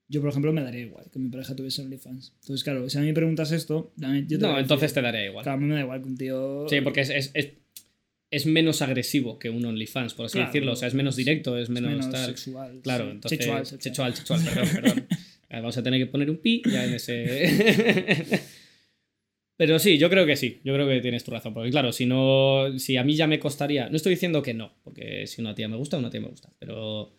[0.09, 2.33] Yo, por ejemplo, me daría igual que mi pareja tuviese OnlyFans.
[2.41, 5.43] Entonces, claro, si a mí me preguntas esto, yo te No, entonces te daría igual.
[5.43, 6.65] Claro, a mí me da igual que un tío.
[6.69, 7.49] Sí, porque es, es, es,
[8.31, 10.71] es menos agresivo que un OnlyFans, por así Claro, decirlo.
[10.73, 12.25] O sea, es menos directo, es menos, tal.
[12.25, 12.79] sexual.
[12.83, 13.11] Claro, sí.
[13.11, 13.39] entonces.
[13.39, 14.13] Sexual, sexual.
[14.13, 15.07] Sexual, perdón, perdón.
[15.49, 18.41] Vamos a tener que poner un pi ya en ese.
[19.57, 21.53] Pero sí, yo creo que sí, yo creo que tienes tu razón.
[21.53, 22.77] Porque claro, si no.
[22.77, 23.89] Si a mí ya me costaría.
[23.89, 26.51] No estoy diciendo que no, porque si una tía me gusta, una tía me gusta.
[26.59, 27.16] Pero.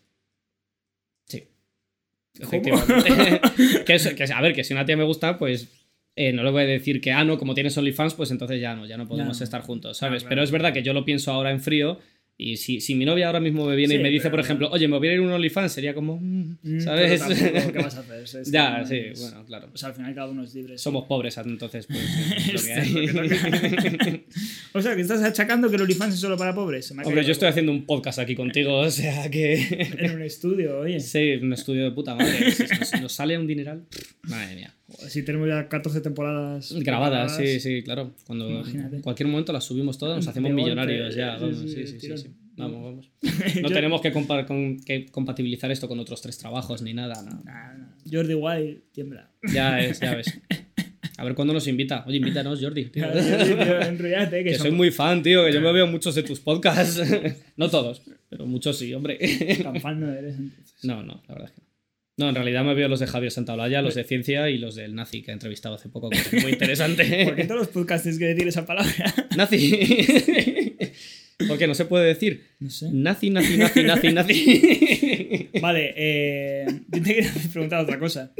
[2.39, 3.41] Efectivamente.
[3.87, 5.69] que, es- que es- a ver, que si una tía me gusta, pues
[6.17, 8.75] eh, no le voy a decir que, ah, no, como tienes OnlyFans, pues entonces ya
[8.75, 9.45] no, ya no podemos no.
[9.45, 10.23] estar juntos, ¿sabes?
[10.23, 10.31] claro.
[10.31, 11.99] Pero es verdad que yo lo pienso ahora en frío.
[12.41, 14.71] Y si, si mi novia ahora mismo me viene Sí, y me dice, por ejemplo,
[14.71, 17.19] oye, me voy a ir a un OnlyFans, sería como, mm, Mm, ¿sabes?
[17.19, 18.23] tampoco, ¿Qué vas a hacer?
[18.43, 19.69] Es- ya, sí, es- bueno, claro.
[19.75, 20.79] O sea, al final cada uno es libre.
[20.79, 22.53] Somos pobres, entonces, pues.
[22.53, 24.25] lo que lo que.
[24.73, 26.87] O sea, que estás achacando que el OnlyFans es solo para pobres.
[26.87, 29.55] Se me ha Hombre, yo estoy haciendo un podcast aquí contigo, o sea que.
[29.99, 31.01] En un estudio, oye.
[31.01, 32.53] Sí, un estudio de puta madre.
[32.53, 33.85] Si nos, nos sale un dineral,
[34.23, 34.75] madre mía.
[35.09, 38.13] Si tenemos ya 14 temporadas Grabadas, sí, sí, claro.
[38.27, 38.97] Cuando Imagínate.
[38.97, 41.37] en cualquier momento las subimos todas, nos hacemos millonarios ya.
[41.37, 42.19] Vamos, sí, sí, sí, sí, tirón.
[42.19, 42.29] sí.
[42.57, 43.11] Vamos, vamos.
[43.63, 47.23] No tenemos que, compa- con- que compatibilizar esto con otros tres trabajos ni nada.
[47.23, 47.43] no.
[47.45, 47.87] Nah, nah.
[48.11, 49.31] Jordi Wild tiembla.
[49.53, 50.41] Ya es, ya ves.
[51.19, 52.05] A ver cuándo nos invita.
[52.07, 52.87] Oye, invítanos, Jordi.
[52.87, 53.03] tío.
[53.13, 56.15] Claro, Jordi, tío, enrollate, que Que soy muy fan, tío, que yo me veo muchos
[56.15, 57.01] de tus podcasts.
[57.57, 59.19] No todos, pero muchos sí, hombre.
[59.63, 60.37] tan fan no eres.
[60.39, 60.77] entonces.
[60.85, 61.68] No, no, la verdad es que no.
[62.19, 64.95] No, en realidad me veo los de Javier Santaolalla, los de ciencia y los del
[64.95, 67.45] nazi que he entrevistado hace poco, que es muy ¿Por qué interesante.
[67.47, 68.93] todos los podcasts tienes que decir esa palabra?
[69.37, 69.79] nazi.
[71.47, 72.49] ¿Por qué no se puede decir?
[72.59, 72.91] No sé.
[72.93, 75.51] Nazi, nazi, nazi, nazi, nazi.
[75.63, 78.33] Vale, eh, yo te quería preguntar otra cosa.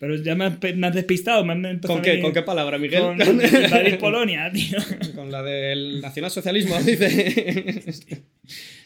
[0.00, 1.44] Pero ya me has, pe- me has despistado.
[1.44, 3.02] Me has ¿Con qué, ¿Con qué palabra, Miguel?
[3.02, 4.78] Con invadir Polonia, tío.
[5.14, 7.84] Con la del nacionalsocialismo, dice.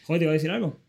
[0.03, 0.81] Joder, ¿te iba a decir algo?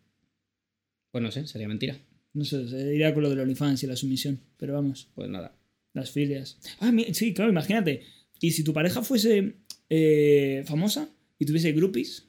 [1.12, 1.96] Pues no sé, sería mentira.
[2.34, 4.40] No sé, se iría con lo del OnlyFans y la sumisión.
[4.56, 5.56] Pero vamos, Pues nada.
[5.92, 6.58] las filias.
[6.80, 8.02] Ah, sí, claro, imagínate.
[8.40, 9.54] Y si tu pareja fuese
[9.88, 12.26] eh, famosa y tuviese groupies,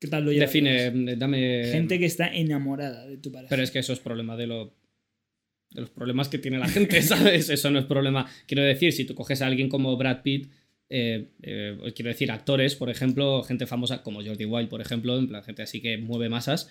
[0.00, 0.52] ¿qué tal lo llevarías?
[0.52, 1.64] Define, dame.
[1.70, 3.48] Gente que está enamorada de tu pareja.
[3.50, 4.74] Pero es que eso es problema de lo.
[5.70, 7.48] De los problemas que tiene la gente, ¿sabes?
[7.50, 8.28] Eso no es problema.
[8.46, 10.48] Quiero decir, si tú coges a alguien como Brad Pitt,
[10.88, 15.26] eh, eh, quiero decir, actores, por ejemplo, gente famosa como Jordi Wild, por ejemplo, en
[15.28, 16.70] plan, gente así que mueve masas.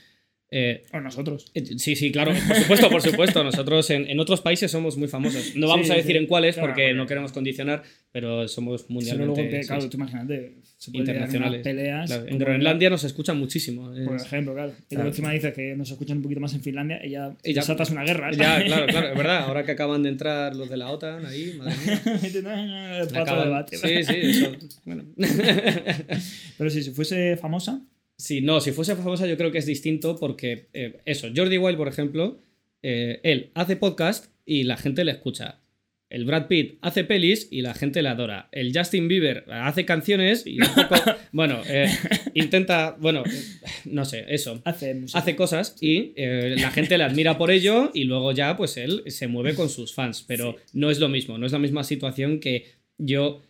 [0.51, 1.51] Eh, O nosotros.
[1.53, 3.43] eh, Sí, sí, claro, por supuesto, por supuesto.
[3.43, 5.55] Nosotros en, en otros países somos muy famosos.
[5.55, 6.17] No vamos Sí, a decir sí.
[6.17, 10.53] en cuáles Claro, porque no queremos condicionar, pero somos Si mundialmente luego, claro, tú imagínate.
[10.77, 11.61] Se puede internacionales.
[11.61, 12.09] unas peleas.
[12.11, 13.91] Claro, en Groenlandia nos escuchan muchísimo.
[14.05, 14.73] Por ejemplo, claro.
[14.89, 17.53] Y luego encima dices que nos escuchan un poquito más en Finlandia y ya, Y
[17.53, 18.31] ya- desatas una guerra.
[18.31, 19.43] Ya, claro, claro, es verdad.
[19.47, 23.01] Ahora que acaban de entrar los de la OTAN ahí, madre mía.
[23.13, 23.77] Acaban- debate.
[23.77, 24.51] Sí, sí, eso.
[24.83, 25.05] Bueno.
[26.57, 27.81] Pero sí, si fuese famosa,
[28.17, 31.77] Sí, no, si fuese famosa yo creo que es distinto porque eh, eso, Jordi Wild,
[31.77, 32.39] por ejemplo,
[32.81, 35.61] eh, él hace podcast y la gente le escucha.
[36.09, 38.47] El Brad Pitt hace pelis y la gente le adora.
[38.51, 40.95] El Justin Bieber hace canciones y poco,
[41.31, 41.89] bueno, eh,
[42.35, 43.23] intenta, bueno,
[43.85, 44.61] no sé, eso.
[44.65, 45.19] hace música.
[45.19, 49.03] Hace cosas y eh, la gente le admira por ello y luego ya pues él
[49.07, 52.39] se mueve con sus fans, pero no es lo mismo, no es la misma situación
[52.39, 52.65] que
[52.97, 53.41] yo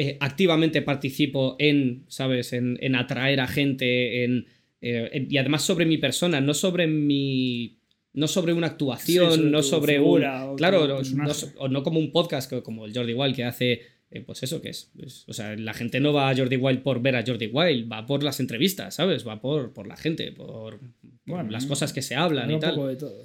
[0.00, 4.46] eh, activamente participo en, ¿sabes?, en, en atraer a gente, en,
[4.80, 7.76] eh, en- y además sobre mi persona, no sobre mi...
[8.12, 10.56] No sobre una actuación, Sí, sobre no sobre figura un...
[10.56, 13.82] Claro, no, o no como un podcast como el Jordi Wild que hace...
[14.10, 14.90] eh, pues eso que es,
[15.28, 18.06] O sea, la gente no va a Jordi Wild por ver a Jordi Wild, va
[18.06, 19.24] por las entrevistas, ¿sabes?
[19.24, 20.88] Va por, por la gente, por, por
[21.24, 22.74] Bueno, las cosas que se hablan y un tal.
[22.74, 23.24] poco de todo.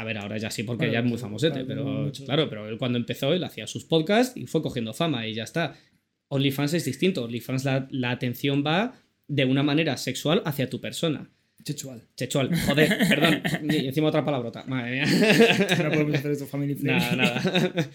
[0.00, 2.24] A ver, ahora ya sí, porque ya es muy famosete, claro, pero mucho.
[2.24, 5.42] claro, pero él cuando empezó, él hacía sus podcasts y fue cogiendo fama y ya
[5.44, 5.74] está.
[6.28, 7.24] OnlyFans es distinto.
[7.24, 8.94] OnlyFans la, la atención va
[9.28, 11.30] de una manera sexual hacia tu persona.
[11.64, 12.02] Sexual.
[12.16, 13.42] Sexual, joder, perdón.
[13.70, 14.64] Y encima otra palabrota.
[14.66, 15.04] Madre mía.
[15.84, 17.90] No podemos hacer esto family nada, nada.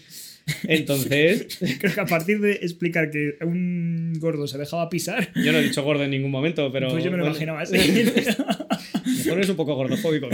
[0.63, 5.57] Entonces, Creo que a partir de explicar que un gordo se dejaba pisar, yo no
[5.57, 6.89] he dicho gordo en ningún momento, pero.
[6.89, 7.77] pues yo me lo bueno, imaginaba así.
[9.25, 10.27] Mejor es un poco gordofóbico.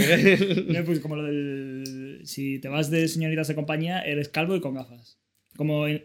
[0.68, 2.20] No, pues como lo del.
[2.26, 5.18] Si te vas de señoritas de compañía, eres calvo y con gafas.
[5.56, 5.88] Como.
[5.88, 6.04] en-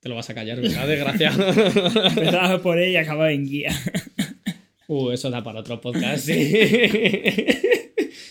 [0.00, 0.88] Te lo vas a callar, ¿verdad?
[0.88, 1.48] Desgraciado.
[2.08, 3.70] Empezaba por ella y acababa en guía.
[4.92, 6.32] Uh, eso da para otro podcast, sí.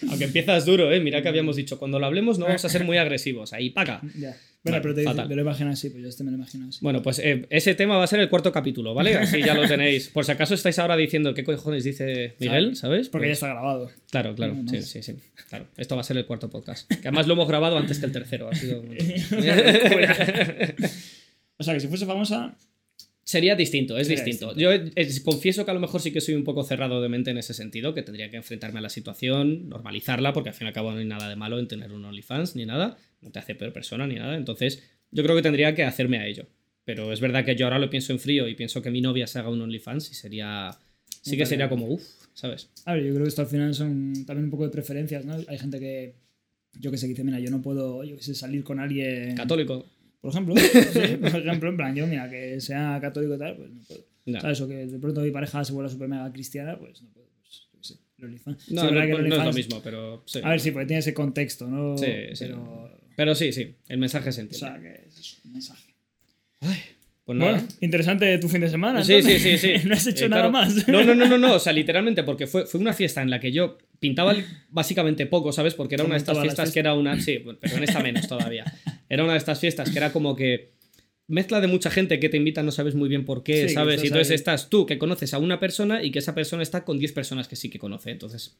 [0.09, 0.99] Aunque empiezas duro, ¿eh?
[0.99, 3.53] Mira que habíamos dicho, cuando lo hablemos no vamos a ser muy agresivos.
[3.53, 4.01] Ahí, paca.
[4.15, 4.35] ya.
[4.63, 6.77] Bueno, Vale, pero te, te lo imaginas así, pues yo este me lo imagino así.
[6.83, 9.15] Bueno, pues eh, ese tema va a ser el cuarto capítulo, ¿vale?
[9.15, 10.09] Así ya lo tenéis.
[10.09, 13.09] Por si acaso estáis ahora diciendo qué cojones dice Miguel, ¿sabes?
[13.09, 13.89] Porque ya Pues, está grabado.
[14.11, 14.69] Claro, claro, No, no.
[14.69, 15.15] sí, sí, sí.
[15.49, 16.87] Claro, esto va a ser el cuarto podcast.
[16.87, 18.49] Que además lo hemos grabado antes que el tercero.
[18.51, 18.83] Ha sido...
[21.57, 22.55] O sea, que si fuese famosa,
[23.31, 24.53] Sería distinto, es Sería distinto.
[24.57, 24.91] Yo eh,
[25.23, 27.53] confieso que a lo mejor sí que soy un poco cerrado de mente en ese
[27.53, 30.91] sentido, que tendría que enfrentarme a la situación, normalizarla, porque al fin y al cabo
[30.91, 33.71] no hay nada de malo en tener un OnlyFans ni nada, no te hace peor
[33.71, 34.35] persona ni nada.
[34.35, 36.45] Entonces, yo creo que tendría que hacerme a ello.
[36.83, 39.27] Pero es verdad que yo ahora lo pienso en frío y pienso que mi novia
[39.27, 40.77] se haga un OnlyFans y sería.
[41.21, 42.69] Sí que sería como, uff, ¿sabes?
[42.83, 45.37] A ver, yo creo que esto al final son también un poco de preferencias, ¿no?
[45.47, 46.15] Hay gente que,
[46.77, 49.35] yo que sé, que dice, mira, yo no puedo, yo que sé, salir con alguien...
[49.35, 49.85] Católico.
[50.21, 53.71] Por ejemplo, sí, por ejemplo, en plan, yo, mira, que sea católico y tal, pues
[53.71, 54.05] no puedo.
[54.27, 54.39] No.
[54.39, 54.61] ¿Sabes?
[54.61, 57.27] O que de pronto mi pareja se vuelva super mega cristiana, pues no puedo.
[57.71, 57.95] Pues, sé.
[58.23, 58.61] OnlyFans.
[58.63, 60.39] Sí, No, no, no es lo mismo, pero sí.
[60.43, 61.97] A ver, sí, porque tiene ese contexto, ¿no?
[61.97, 62.45] Sí, sí.
[62.45, 64.67] Pero, Pero sí, sí, el mensaje se o entiende.
[64.67, 65.91] sea, que es un mensaje.
[67.23, 67.51] Pues nada.
[67.53, 69.03] Bueno, interesante tu fin de semana.
[69.03, 69.61] Sí, sí, entonces.
[69.61, 69.87] sí, sí.
[69.87, 70.51] no has hecho Eh, nada claro.
[70.51, 70.87] más.
[70.87, 73.39] No, no, no, no, no, o sea, literalmente, porque fue, fue una fiesta en la
[73.39, 74.35] que yo pintaba
[74.69, 75.73] básicamente poco, ¿sabes?
[75.75, 77.19] Porque era Como una de estas fiestas que era una.
[77.19, 78.65] Sí, pero en esta menos todavía.
[79.13, 80.71] Era una de estas fiestas que era como que.
[81.27, 84.03] Mezcla de mucha gente que te invita, no sabes muy bien por qué, Sí, ¿sabes?
[84.03, 84.35] Y entonces ahí.
[84.35, 87.47] estás tú que conoces a una persona y que esa persona está con 10 personas
[87.47, 88.11] que sí que conoce.
[88.11, 88.57] Entonces,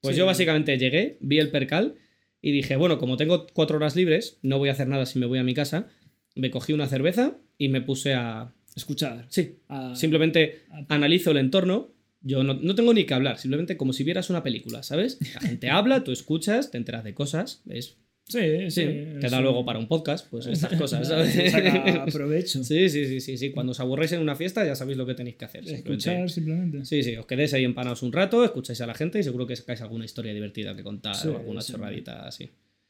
[0.00, 0.18] pues Sí.
[0.20, 1.96] yo básicamente llegué, vi el percal
[2.40, 5.26] y dije, bueno, como tengo cuatro horas libres, no voy a hacer nada si me
[5.26, 5.88] voy a mi casa.
[6.34, 8.52] Me cogí una cerveza y me puse a.
[8.74, 9.26] Escuchar.
[9.30, 11.90] Sí, a- Simplemente a- analizo el entorno.
[12.22, 15.18] Yo no, no tengo ni que hablar, simplemente como si vieras una película, ¿sabes?
[15.34, 17.96] La gente habla, tú escuchas, te enteras de cosas, ¿ves?
[18.28, 18.70] Sí, sí.
[18.70, 18.82] Sí,
[19.20, 19.42] te da sí.
[19.42, 21.52] luego para un podcast, pues estas cosas, ¿sabes?
[21.52, 22.64] Saca provecho.
[22.64, 23.50] Sí, sí, sí, sí, sí.
[23.52, 25.64] Cuando os aburréis en una fiesta ya sabéis lo que tenéis que hacer.
[25.68, 26.84] Escuchar simplemente.
[26.84, 29.54] Sí, sí, os quedéis ahí empanados un rato, escucháis a la gente y seguro que
[29.54, 32.44] sacáis alguna historia divertida que contar Sí, o alguna chorradita así.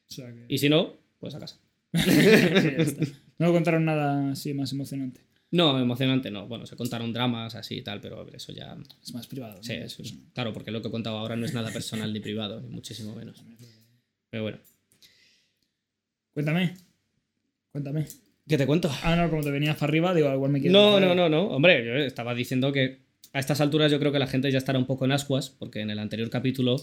[0.08, 1.58] O sea que- Y si no, pues a casa.
[3.38, 5.20] No contaron nada así más emocionante.
[5.50, 6.48] No, emocionante no.
[6.48, 8.74] Bueno, se contaron dramas así y tal, pero eso ya.
[9.02, 9.62] Es más privado.
[9.62, 12.20] Sí, eso es- claro, porque lo que he contado ahora no es nada personal ni
[12.20, 13.44] privado, ni muchísimo menos.
[14.30, 14.58] Pero bueno.
[16.36, 16.74] Cuéntame.
[17.72, 18.04] Cuéntame.
[18.46, 18.90] ¿Qué te cuento?
[19.02, 20.70] Ah, no, como te venías para arriba, digo, igual me quieres.
[20.70, 21.44] No, no, no, no.
[21.44, 22.98] Hombre, yo estaba diciendo que
[23.32, 25.80] a estas alturas yo creo que la gente ya estará un poco en ascuas, porque
[25.80, 26.76] en el anterior capítulo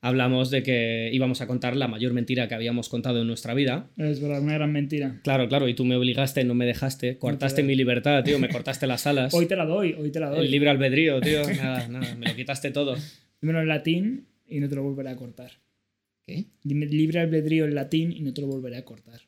[0.00, 3.86] hablamos de que íbamos a contar la mayor mentira que habíamos contado en nuestra vida.
[3.96, 5.20] Es verdad, una gran mentira.
[5.22, 8.88] Claro, claro, y tú me obligaste, no me dejaste, cortaste mi libertad, tío, me cortaste
[8.88, 9.32] las alas.
[9.32, 10.46] Hoy te la doy, hoy te la doy.
[10.46, 12.96] El libre albedrío, tío, nada, nada, me lo quitaste todo.
[13.40, 15.52] Dímelo en latín y no te lo volveré a cortar.
[16.26, 16.46] ¿Qué?
[16.62, 19.20] Dime libre albedrío en latín y no te lo volveré a cortar.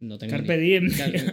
[0.00, 0.86] No tengo Carpe diem.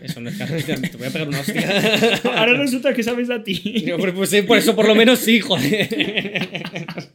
[0.03, 2.21] Eso no es carpe diem, te voy a pegar una hostia.
[2.37, 3.59] Ahora resulta que sabes latín.
[4.15, 5.89] Pues, sí, por eso por lo menos sí, joder.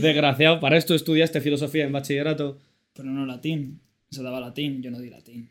[0.00, 2.58] Desgraciado, para esto estudiaste filosofía en bachillerato.
[2.94, 3.80] Pero no latín.
[4.10, 5.48] Se daba latín, yo no di latín.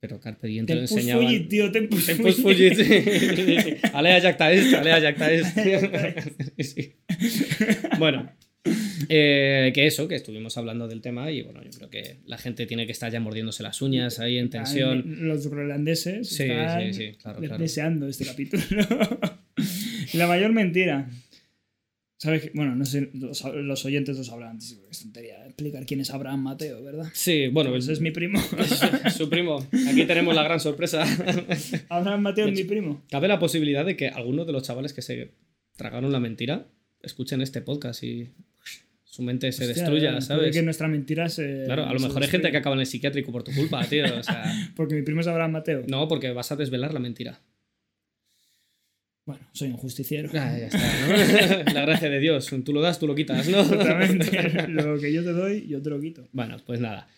[0.00, 1.24] Pero Carpe Diem te lo Tempus enseñaban.
[1.26, 2.74] fugit, tío, tempus Tempus fugit.
[2.74, 3.84] fugit.
[3.94, 5.56] Alea jacta est, alea jacta est.
[6.58, 6.94] Sí.
[7.98, 8.32] Bueno,
[9.08, 12.66] eh, que eso, que estuvimos hablando del tema y bueno, yo creo que la gente
[12.66, 15.02] tiene que estar ya mordiéndose las uñas ahí en tensión.
[15.26, 17.62] Los groenlandeses Sí, están sí, sí, claro, de- claro.
[17.62, 18.62] deseando este capítulo.
[20.14, 21.08] La mayor mentira.
[22.18, 22.50] ¿Sabes?
[22.52, 24.58] Bueno, no sé, los, los oyentes lo sabrán.
[24.58, 27.06] Es tontería explicar quién es Abraham Mateo, ¿verdad?
[27.14, 28.38] Sí, bueno, Pues es mi primo.
[29.06, 29.66] es su primo.
[29.88, 31.02] Aquí tenemos la gran sorpresa.
[31.88, 33.02] Abraham Mateo es mi primo.
[33.10, 35.30] Cabe la posibilidad de que algunos de los chavales que se
[35.76, 36.66] tragaron la mentira
[37.02, 38.28] escuchen este podcast y
[39.10, 40.52] su mente se Hostia, destruya, puede ¿sabes?
[40.56, 41.64] que nuestra mentira se.
[41.66, 44.04] Claro, a lo mejor hay gente que acaba en el psiquiátrico por tu culpa, tío.
[44.18, 44.44] O sea,
[44.76, 45.82] Porque mi primo es Abraham Mateo.
[45.88, 47.40] no, porque vas a desvelar la mentira.
[49.26, 50.30] Bueno, soy un justiciero.
[50.34, 51.72] Ah, ya está, ¿no?
[51.74, 52.48] La gracia de Dios.
[52.64, 53.60] Tú lo das, tú lo quitas, ¿no?
[53.60, 54.68] Exactamente.
[54.68, 56.28] Lo que yo te doy, yo te lo quito.
[56.32, 57.08] Bueno, pues nada.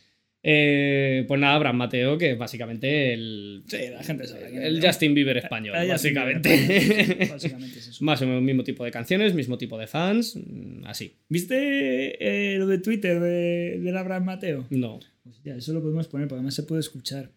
[0.44, 4.50] Eh, pues nada, Abraham Mateo, que básicamente el, Sí, la gente sabe.
[4.50, 4.84] quién el es.
[4.84, 7.28] Justin Bieber español, básicamente.
[7.30, 8.04] Básicamente es eso.
[8.04, 11.16] Más o menos mismo tipo de canciones, mismo tipo de fans, mm, así.
[11.28, 14.66] ¿Viste eh, lo de Twitter de, del Abraham Mateo?
[14.70, 14.98] No.
[15.22, 17.30] Pues ya, eso lo podemos poner porque además se puede escuchar.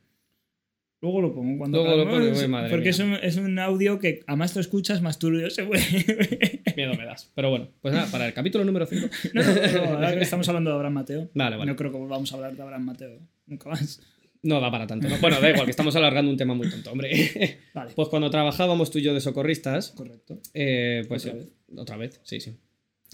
[1.05, 2.89] Luego lo pongo cuando Luego lo uy, madre Porque mía.
[2.89, 5.83] es un, es un audio que a más lo escuchas, más turbio se puede.
[6.75, 7.31] Miedo me das.
[7.35, 9.07] Pero bueno, pues nada, para el capítulo número 5.
[9.35, 11.29] no, no, no, ahora que estamos hablando de Abraham Mateo.
[11.35, 11.69] Vale, vale.
[11.69, 13.19] No creo que volvamos a hablar de Abraham Mateo.
[13.45, 14.01] Nunca más.
[14.41, 15.07] No da para tanto.
[15.07, 15.15] ¿no?
[15.19, 17.59] Bueno, da igual, que estamos alargando un tema muy tonto, hombre.
[17.75, 20.39] Vale, Pues cuando trabajábamos tú y yo de socorristas, correcto.
[20.55, 21.53] eh, pues Otra eh, vez.
[21.77, 22.57] otra vez, sí, sí.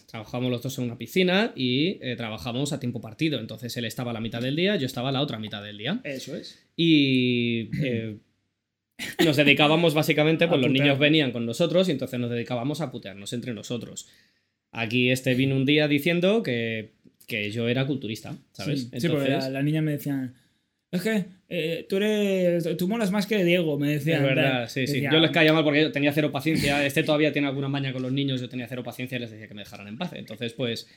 [0.07, 3.39] Trabajábamos los dos en una piscina y eh, trabajábamos a tiempo partido.
[3.39, 5.77] Entonces él estaba a la mitad del día, yo estaba a la otra mitad del
[5.77, 6.01] día.
[6.03, 6.59] Eso es.
[6.75, 8.17] Y eh,
[9.25, 13.31] nos dedicábamos básicamente, pues los niños venían con nosotros y entonces nos dedicábamos a putearnos
[13.33, 14.07] entre nosotros.
[14.71, 16.91] Aquí este vino un día diciendo que,
[17.27, 18.89] que yo era culturista, ¿sabes?
[18.91, 20.33] Sí, sí, porque la, la niña me decía.
[20.91, 22.77] Es que eh, tú eres.
[22.77, 24.17] Tú molas más que Diego, me decía.
[24.17, 24.93] Es verdad, sí, sí.
[24.95, 26.85] Decía, Yo les caía mal porque yo tenía cero paciencia.
[26.85, 29.47] Este todavía tiene alguna maña con los niños, yo tenía cero paciencia y les decía
[29.47, 30.11] que me dejaran en paz.
[30.13, 30.87] Entonces, pues.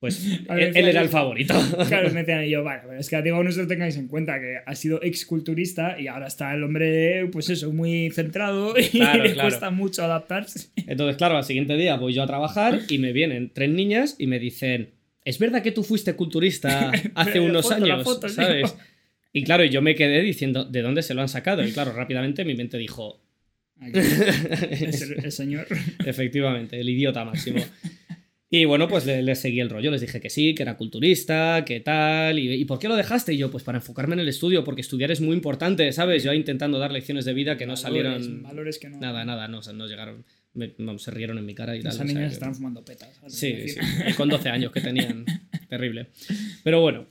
[0.00, 1.54] Pues ver, él, él era el favorito.
[1.88, 3.96] Claro, me decían, y yo, vale, pero es que a Diego no se lo tengáis
[3.96, 8.74] en cuenta, que ha sido exculturista y ahora está el hombre, pues eso, muy centrado
[8.78, 9.48] y Claro, le claro.
[9.48, 10.68] cuesta mucho adaptarse.
[10.86, 14.26] Entonces, claro, al siguiente día voy yo a trabajar y me vienen tres niñas y
[14.26, 14.90] me dicen:
[15.24, 18.04] ¿Es verdad que tú fuiste culturista hace unos foto, años?
[18.04, 18.28] foto.
[18.28, 18.76] ¿Sabes?
[19.36, 21.62] Y claro, yo me quedé diciendo: ¿de dónde se lo han sacado?
[21.66, 23.20] Y claro, rápidamente mi mente dijo:
[23.82, 25.66] es el, el señor.
[26.06, 27.62] Efectivamente, el idiota máximo.
[28.50, 31.64] Y bueno, pues le- les seguí el rollo, les dije que sí, que era culturista,
[31.66, 33.34] que tal, y, ¿y por qué lo dejaste?
[33.34, 36.22] Y yo, pues para enfocarme en el estudio, porque estudiar es muy importante, ¿sabes?
[36.22, 38.42] Yo intentando dar lecciones de vida que no Valores, salieron...
[38.44, 39.00] Valores que no.
[39.00, 40.24] Nada, nada, no, no llegaron.
[40.52, 41.88] me- vamos, se rieron en mi cara y tal.
[41.92, 43.10] Esas o sea niñas que- estaban fumando petas.
[43.26, 43.80] Sí, sí,
[44.16, 45.24] con 12 años que tenían.
[45.68, 46.06] Terrible.
[46.62, 47.06] Pero bueno.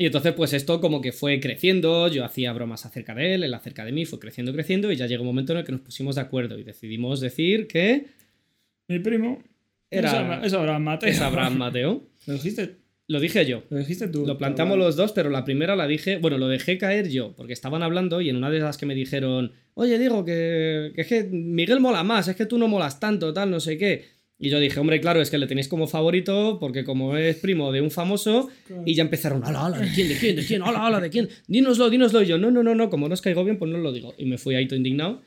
[0.00, 3.52] Y entonces, pues esto como que fue creciendo, yo hacía bromas acerca de él, él
[3.52, 5.82] acerca de mí, fue creciendo, creciendo, y ya llegó un momento en el que nos
[5.82, 8.06] pusimos de acuerdo y decidimos decir que
[8.88, 9.42] Mi primo
[9.90, 11.08] Era- es Abra- es Abraham Mateo.
[11.10, 12.02] es Abraham Mateo.
[12.26, 12.76] Lo dijiste,
[13.08, 13.62] Lo dije yo.
[13.68, 14.24] lo dijiste tú.
[14.26, 17.52] Lo planteamos los dos, pero la primera la dije, bueno, lo dejé caer yo, porque
[17.52, 21.06] estaban hablando y en una de las que me dijeron, oye, digo que, que es
[21.08, 24.04] que Miguel mola más, es que tú no molas tanto, tal, no sé qué.
[24.42, 27.72] Y yo dije, hombre, claro, es que le tenéis como favorito, porque como es primo
[27.72, 28.48] de un famoso,
[28.86, 31.28] y ya empezaron, ala, ala, ¿de quién, de quién, de quién, ala, ala, de quién?
[31.46, 32.22] Dínoslo, dínoslo.
[32.22, 34.14] Y yo, no, no, no, no, como no os caigo bien, pues no lo digo.
[34.16, 35.20] Y me fui ahí todo indignado.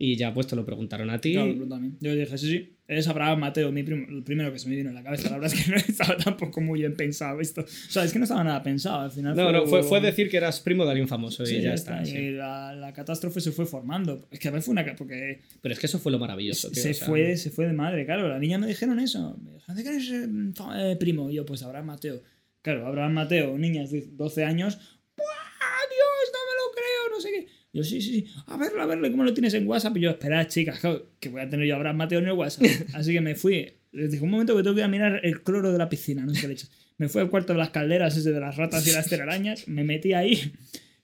[0.00, 1.32] Y ya pues te lo preguntaron a ti.
[1.32, 1.90] Claro, a mí.
[2.00, 4.90] Yo dije, sí, sí, es Abraham Mateo, mi primo, el primero que se me vino
[4.90, 5.28] en la cabeza.
[5.28, 7.62] La verdad es que no estaba tampoco muy bien pensado esto.
[7.62, 9.34] O sea, es que no estaba nada pensado al final.
[9.34, 12.04] no, no, fue, fue decir que eras primo de alguien famoso y Sí, ya está.
[12.04, 12.16] sí.
[12.16, 14.28] Y la, la catástrofe se fue formando.
[14.30, 14.86] Es que a veces fue una.
[14.96, 16.70] Porque Pero es que eso fue lo maravilloso.
[16.70, 18.28] tío, se, o sea, fue, se fue de madre, claro.
[18.28, 19.36] La niña me dijeron eso.
[19.42, 21.28] Me dijeron, ¿de qué eres eh, eh, primo?
[21.28, 22.22] Y yo, pues Abraham Mateo.
[22.62, 24.76] Claro, Abraham Mateo, niñas de 12 años.
[25.16, 26.32] ¡Buah, Dios!
[26.32, 27.57] No me lo creo, no sé qué.
[27.72, 28.26] Yo, sí, sí, sí.
[28.46, 29.96] A verlo, a verlo, ¿cómo lo tienes en WhatsApp?
[29.96, 30.80] Y yo, esperad, chicas,
[31.20, 32.64] que voy a tener yo a Mateo en el WhatsApp.
[32.94, 33.70] Así que me fui.
[33.92, 36.24] Les dije, un momento que tengo que ir a mirar el cloro de la piscina,
[36.24, 36.56] no sé qué.
[36.98, 39.68] Me fui al cuarto de las calderas, ese de las ratas y las telarañas.
[39.68, 40.52] Me metí ahí,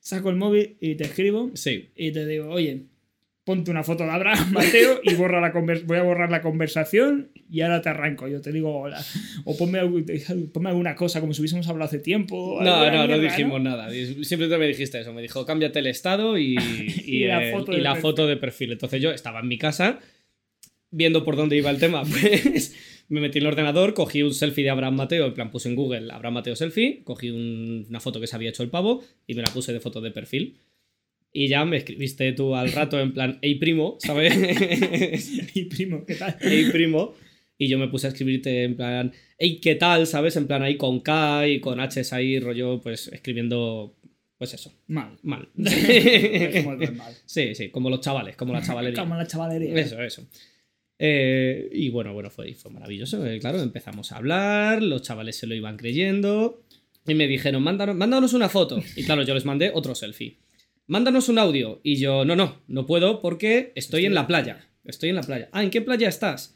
[0.00, 1.90] saco el móvil y te escribo Sí.
[1.96, 2.84] y te digo, oye,
[3.44, 5.50] ponte una foto de Abraham Mateo y borra la
[5.84, 8.26] voy a borrar la conversación y ahora te arranco.
[8.26, 9.04] Yo te digo hola.
[9.44, 9.80] O ponme,
[10.52, 12.58] ponme alguna cosa como si hubiésemos hablado hace tiempo.
[12.62, 13.90] No, no, no dijimos nada.
[13.90, 15.12] Simplemente me dijiste eso.
[15.12, 16.56] Me dijo, cámbiate el estado y,
[17.06, 18.02] y, Y la el- foto y de la perfil.
[18.02, 18.72] foto de perfil.
[18.72, 20.00] Entonces yo estaba en mi casa
[20.90, 22.02] viendo por dónde iba el tema.
[23.04, 25.68] Pues me metí en el ordenador, cogí un selfie de Abraham Mateo, en plan puse
[25.68, 29.04] en Google Abraham Mateo selfie, cogí un- una foto que se había hecho el pavo
[29.26, 30.56] y me la puse de foto de perfil.
[31.36, 34.32] Y ya me escribiste tú al rato en plan, hey primo, ¿sabes?
[35.54, 36.36] Y primo, ¿qué tal?
[36.40, 37.14] hey primo.
[37.58, 40.06] Y yo me puse a escribirte en plan, hey, ¿qué tal?
[40.06, 40.36] ¿Sabes?
[40.36, 43.96] En plan ahí con K y con H ahí, rollo, pues escribiendo,
[44.38, 45.16] pues eso, Mal.
[45.22, 45.48] mal.
[45.56, 47.14] En mal.
[47.26, 49.00] sí, sí, como los chavales, como la chavalería.
[49.02, 49.74] Como la chavalería.
[49.76, 50.26] Eso, eso.
[50.98, 53.24] Eh, y bueno, bueno, fue, fue maravilloso.
[53.26, 56.62] eh, claro, empezamos a hablar, los chavales se lo iban creyendo.
[57.06, 58.82] Y me dijeron, mándanos, mándanos una foto.
[58.96, 60.38] Y claro, yo les mandé otro selfie.
[60.86, 61.80] Mándanos un audio.
[61.82, 64.68] Y yo, no, no, no puedo porque estoy en la playa.
[64.84, 65.48] Estoy en la playa.
[65.52, 66.54] Ah, ¿en qué playa estás?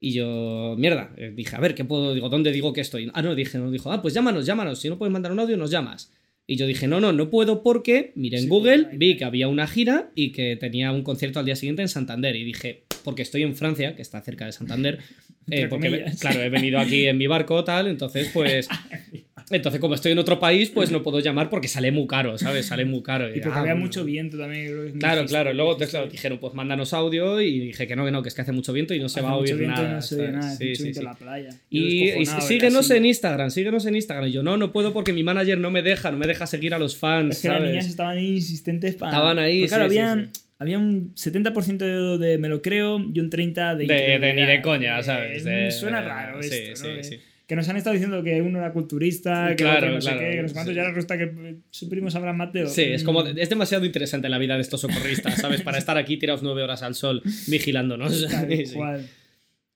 [0.00, 2.12] Y yo, mierda, eh, dije, a ver, ¿qué puedo?
[2.12, 3.10] Digo, ¿dónde digo que estoy?
[3.14, 4.80] Ah, no, dije, no, dijo, ah, pues llámanos, llámanos.
[4.80, 6.12] Si no puedes mandar un audio, nos llamas.
[6.46, 9.48] Y yo dije, no, no, no puedo porque miré en Sí, Google, vi que había
[9.48, 12.36] una gira y que tenía un concierto al día siguiente en Santander.
[12.36, 14.98] Y dije, porque estoy en Francia, que está cerca de Santander,
[15.50, 18.68] eh, porque, claro, he venido aquí en mi barco, tal, entonces, pues.
[19.50, 22.66] Entonces, como estoy en otro país, pues no puedo llamar porque sale muy caro, ¿sabes?
[22.66, 23.28] Sale muy caro.
[23.28, 23.86] Y porque ah, había bueno.
[23.86, 24.66] mucho viento también.
[24.68, 25.52] creo que Claro, claro.
[25.52, 28.40] Luego claro, dijeron, pues mándanos audio y dije que no, que no, que es que
[28.40, 29.94] hace mucho viento y no se Hace va a oír viento y nada.
[29.96, 30.36] No se oye ¿sabes?
[30.40, 31.04] nada, hace Sí, mucho sí, viento sí.
[31.06, 31.50] la playa.
[31.68, 34.28] Y, y síguenos en Instagram, síguenos en Instagram.
[34.28, 36.72] Y yo, no, no puedo porque mi manager no me deja, no me deja seguir
[36.74, 39.12] a los fans, Es que las niñas estaban ahí insistentes para.
[39.12, 40.74] Estaban ahí, Porque, claro, sí, sí, había, sí.
[40.76, 43.86] un 70% de me lo creo y un 30% de.
[43.86, 45.44] De, de ni de coña, Eh, ¿sabes?
[45.44, 47.02] De- suena raro sí, esto, ¿no?
[47.02, 47.20] sí, sí.
[47.46, 50.24] Que nos han estado diciendo que uno era culturista, que Claro, otro no claro, sé
[50.24, 50.76] qué, que no sé cuánto, sí.
[50.76, 52.66] y ahora resulta que su primo Abraham Mateo.
[52.68, 53.22] Sí, es Mm, como.
[53.26, 55.60] Es demasiado interesante la vida de estos socorristas, ¿sabes?
[55.60, 58.26] Para estar aquí tirados nueve horas al sol vigilándonos.
[58.30, 59.06] tal cual.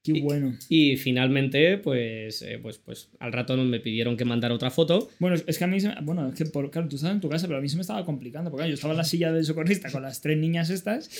[0.03, 0.57] Qué bueno.
[0.71, 5.11] Y finalmente, pues, eh, pues, pues al rato me pidieron que mandara otra foto.
[5.19, 7.21] Bueno, es que a mí se me- Bueno, es que por, claro, tú estabas en
[7.21, 8.51] tu casa, pero a mí se me estaba complicando.
[8.51, 11.11] Porque yo estaba en la silla del socorrista con las tres niñas estas.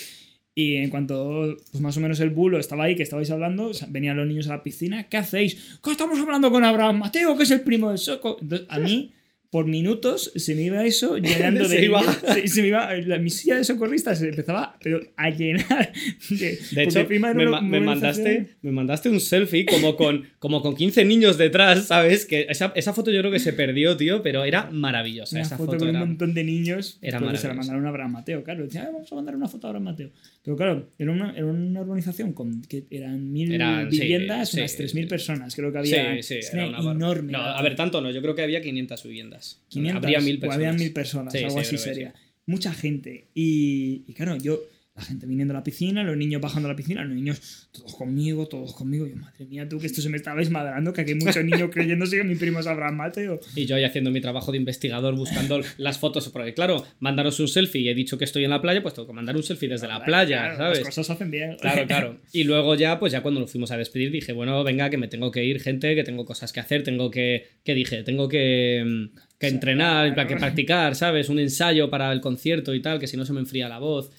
[0.59, 4.17] Y en cuanto, pues más o menos el bulo estaba ahí, que estabais hablando, venían
[4.17, 5.05] los niños a la piscina.
[5.05, 5.79] ¿Qué hacéis?
[5.81, 8.39] ¿Qué estamos hablando con Abraham Mateo, que es el primo del Soco?
[8.41, 9.13] Entonces, a mí,
[9.51, 11.77] por minutos, se me iba eso llenando de.
[11.79, 12.01] Se iba.
[12.01, 12.19] niños.
[12.35, 12.95] Se, se me iba.
[12.97, 15.91] La, mi silla de socorrista se empezaba pero, a llenar.
[16.31, 20.61] De, De hecho, prima me, ma- me mandaste, me mandaste un selfie como con, como
[20.61, 22.27] con 15 niños detrás, ¿sabes?
[22.27, 25.37] Que esa, esa foto yo creo que se perdió, tío, pero era maravillosa.
[25.37, 26.99] Una esa foto, foto con era- un montón de niños.
[27.01, 28.65] era porque se la mandaron a Abraham Mateo, claro.
[28.65, 30.11] Decía, "Ah, vamos a mandar una foto a Abraham Mateo.
[30.45, 34.59] Pero claro, era una, era una urbanización con que eran mil Eran, sí, viviendas, sí,
[34.61, 35.07] unas 3.000 sí.
[35.07, 35.55] personas.
[35.55, 36.23] Creo que Sí, había.
[36.23, 37.33] sí, es era una enorme.
[37.33, 39.38] No, a ver, tanto no, yo creo que había 500 viviendas.
[39.69, 40.57] 500, Habría mil personas.
[40.57, 42.15] habían mil personas, Sí, algo sí, así sería.
[42.47, 43.27] Mucha gente.
[43.35, 44.59] Y, y claro, yo,
[44.97, 47.95] la gente viniendo a la piscina, los niños bajando a la piscina, los niños todos
[47.95, 49.07] conmigo, todos conmigo.
[49.07, 51.71] Yo, madre mía, tú que esto se me estaba desmadrando, que aquí hay muchos niños
[51.73, 53.39] creyéndose que mi primo es Abraham Mateo.
[53.55, 56.29] Y yo ahí haciendo mi trabajo de investigador buscando las fotos.
[56.31, 59.07] Porque claro, mandaros un selfie y he dicho que estoy en la playa, pues tengo
[59.07, 60.79] que mandar un selfie desde la playa, Claro, ¿sabes?
[60.79, 61.57] Las cosas hacen bien.
[61.61, 62.21] Claro, claro.
[62.33, 65.07] Y luego ya, pues ya cuando nos fuimos a despedir, dije, bueno, venga, que me
[65.07, 67.47] tengo que ir, gente, que tengo cosas que hacer, tengo que.
[67.63, 68.03] ¿Qué dije?
[68.03, 69.11] Tengo que.
[69.39, 71.29] Que entrenar, que practicar, ¿sabes?
[71.29, 74.11] Un ensayo para el concierto y tal, que si no se me enfría la voz.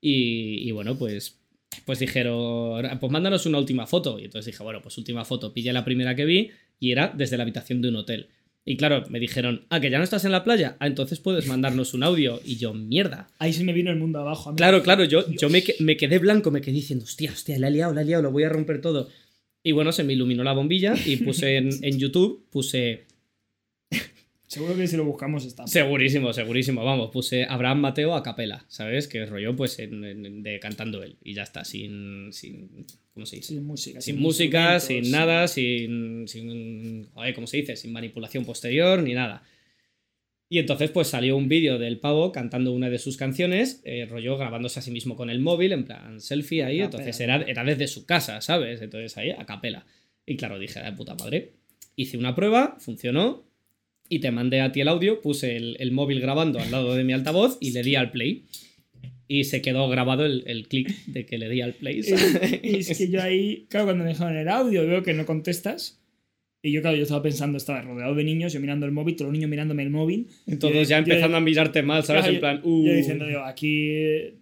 [0.00, 1.40] Y, y bueno, pues
[1.84, 4.18] pues dijeron, pues mándanos una última foto.
[4.18, 5.52] Y entonces dije, bueno, pues última foto.
[5.52, 8.28] Pillé la primera que vi y era desde la habitación de un hotel.
[8.64, 10.76] Y claro, me dijeron, ah, que ya no estás en la playa.
[10.80, 12.40] Ah, entonces puedes mandarnos un audio.
[12.44, 13.28] Y yo, mierda.
[13.38, 14.50] Ahí se me vino el mundo abajo.
[14.50, 14.56] a mí.
[14.56, 17.70] Claro, claro, yo, yo me, me quedé blanco, me quedé diciendo, hostia, hostia, la he
[17.70, 19.08] liado, la he liado, lo voy a romper todo.
[19.62, 23.06] Y bueno, se me iluminó la bombilla y puse en, en YouTube, puse,
[24.56, 25.66] Seguro que si lo buscamos está.
[25.66, 29.06] segurísimo, segurísimo, vamos, puse Abraham Mateo a capela, ¿sabes?
[29.06, 31.16] Que rollo, pues, en- en- de cantando él.
[31.22, 33.48] Y ya está, sin, sin ¿cómo se dice?
[33.54, 34.00] Sin música.
[34.00, 37.76] sin música, sin nada, sin, sin joder, ¿cómo se dice?
[37.76, 39.42] Sin manipulación posterior ni nada.
[40.48, 44.38] Y entonces pues salió un vídeo del pavo cantando una de sus canciones, eh, rollo
[44.38, 47.88] grabándose a sí mismo con el móvil, en plan selfie ahí, entonces era, era desde
[47.88, 48.80] su casa, ¿sabes?
[48.80, 49.84] Entonces ahí a capela.
[50.24, 51.54] Y claro, dije, de puta madre.
[51.96, 53.44] Hice una prueba, funcionó,
[54.08, 57.04] y te mandé a ti el audio, puse el, el móvil grabando al lado de
[57.04, 58.44] mi altavoz y le di al play.
[59.28, 62.00] Y se quedó grabado el, el clic de que le di al play.
[62.62, 66.00] Y es que yo ahí, claro, cuando me dejaron el audio, veo que no contestas.
[66.62, 69.26] Y yo, claro, yo estaba pensando, estaba rodeado de niños, yo mirando el móvil, todos
[69.28, 70.28] los niños mirándome el móvil.
[70.46, 72.22] Ya Yo- empezando a mirarte mal, ¿sabes?
[72.22, 72.86] Claro, en plan, uh.
[72.86, 73.90] Yo diciendo, digo, aquí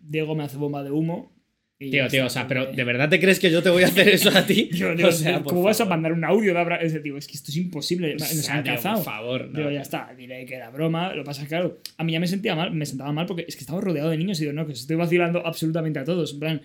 [0.03, 1.34] Diego me hace bomba de humo.
[1.77, 3.87] Tío, tío, o sea, pero porque- ¿de verdad te crees que yo te voy a
[3.87, 4.69] hacer eso a ti?
[4.73, 6.77] Digo, digo, o sea, ¿cómo vas a mandar un audio de Abra?
[6.77, 8.13] Es, que esto es imposible.
[8.13, 8.97] O Nos sea, han tío, cazado.
[8.97, 9.59] Por favor, no.
[9.59, 11.13] Digo, ya está, diré que era broma.
[11.15, 13.61] Lo pasa claro, a mí ya me sentía mal, me sentaba mal porque es que
[13.63, 16.33] estaba rodeado de niños y digo, no, que os estoy vacilando absolutamente a todos.
[16.35, 16.63] En plan,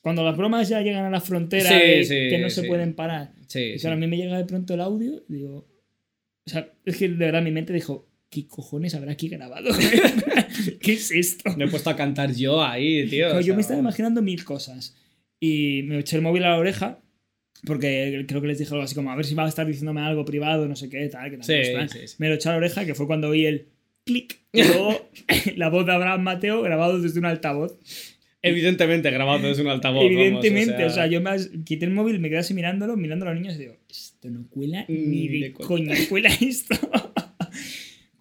[0.00, 2.94] cuando las bromas ya llegan a la frontera Sí, de sí, que no se pueden
[2.94, 3.32] parar.
[3.48, 5.68] Sí, Y claro, a mí me llega de pronto el audio digo.
[6.46, 9.70] O sea, es que de verdad mi mente dijo, ¿qué cojones habrá aquí grabado?
[10.80, 11.54] ¿Qué es esto?
[11.56, 13.28] Me he puesto a cantar yo ahí, tío.
[13.28, 14.96] O yo sea, me estaba imaginando mil cosas.
[15.38, 16.98] Y me eché el móvil a la oreja.
[17.64, 20.00] Porque creo que les dije algo así como, a ver si va a estar diciéndome
[20.00, 21.30] algo privado, no sé qué, tal.
[21.30, 22.14] Que Sí, sí, sí.
[22.18, 23.66] Me lo eché a la oreja, que fue cuando oí el
[24.04, 24.40] clic.
[24.52, 25.08] Y luego
[25.56, 27.78] la voz de Abraham Mateo grabado desde un altavoz.
[28.44, 30.02] Evidentemente grabado desde un altavoz.
[30.02, 33.24] vamos, Evidentemente, o sea, yo me as- quité el móvil, me quedé así mirándolo, mirando
[33.26, 35.52] a los niños y digo, esto no cuela Mm, ni de de
[36.08, 36.74] cuela esto.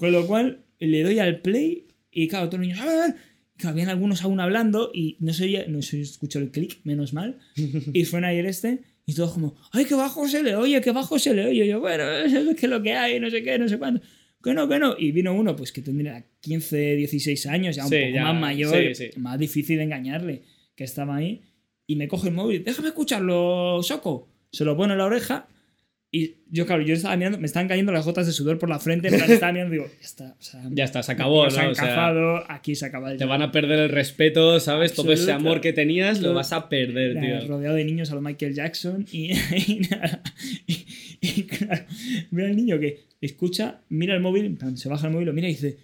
[0.01, 3.15] Con lo cual le doy al play y claro, todos los niños, ¡ah!
[3.63, 7.37] habían algunos aún hablando y no se oía, no se escuchó el clic, menos mal.
[7.93, 10.89] y suena ahí el este y todos como, ¡ay, qué bajo se le oye, qué
[10.91, 11.65] bajo se le oye!
[11.65, 14.01] Y yo, bueno, es que lo que hay, no sé qué, no sé cuándo.
[14.43, 14.95] Que no, que no.
[14.97, 18.41] Y vino uno, pues que tendría 15, 16 años, ya un Sí, poco ya, más
[18.41, 19.19] mayor, sí, sí.
[19.19, 20.41] más difícil de engañarle,
[20.75, 21.41] que estaba ahí.
[21.85, 24.27] Y me coge el móvil, déjame escucharlo, Soco.
[24.51, 25.47] Se lo pone en la oreja.
[26.13, 28.79] Y yo, claro, yo estaba mirando, me estaban cayendo las gotas de sudor por la
[28.79, 31.45] frente, en plan, estaba mirando y digo, ya está, o sea, Ya está, se acabó,
[31.45, 31.61] nos ¿no?
[31.61, 34.93] han O sea, aquí se acaba el te van a perder el respeto, ¿sabes?
[34.93, 37.47] Todo ese amor que tenías lo vas a perder, tío.
[37.47, 39.31] rodeado de niños a lo Michael Jackson y,
[39.67, 40.21] y nada.
[40.67, 40.85] Y,
[41.21, 41.85] y claro,
[42.31, 45.51] veo al niño que escucha, mira el móvil, se baja el móvil, lo mira y
[45.51, 45.77] dice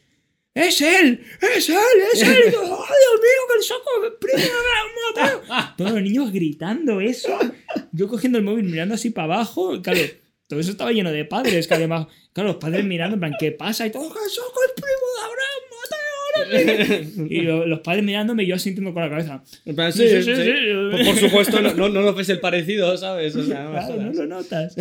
[0.57, 1.23] ¡Es él!
[1.55, 1.75] ¡Es él!
[2.13, 2.53] ¡Es él!
[2.57, 3.89] ¡Oh, Dios mío, que el soco!
[4.19, 4.39] ¡Primo!
[5.77, 7.37] Todos los niños gritando eso.
[7.91, 9.81] Yo cogiendo el móvil, mirando así para abajo.
[9.81, 9.99] Claro,
[10.47, 11.67] todo eso estaba lleno de padres.
[11.67, 13.85] Que además, claro, los padres mirando, en plan, ¿qué pasa?
[13.85, 15.95] Y todo, ¡que el soco es primo de Abraham Mateo!
[15.95, 16.26] no sé qué".
[17.29, 19.43] Y lo- los padres mirándome y yo asintiendo con la cabeza.
[19.65, 20.51] En plan, Sí, sí, sí, sí.
[20.91, 23.35] Por, por supuesto, no, no, no lo ves el parecido, ¿sabes?
[23.35, 24.75] O sea, no Claro, no lo notas.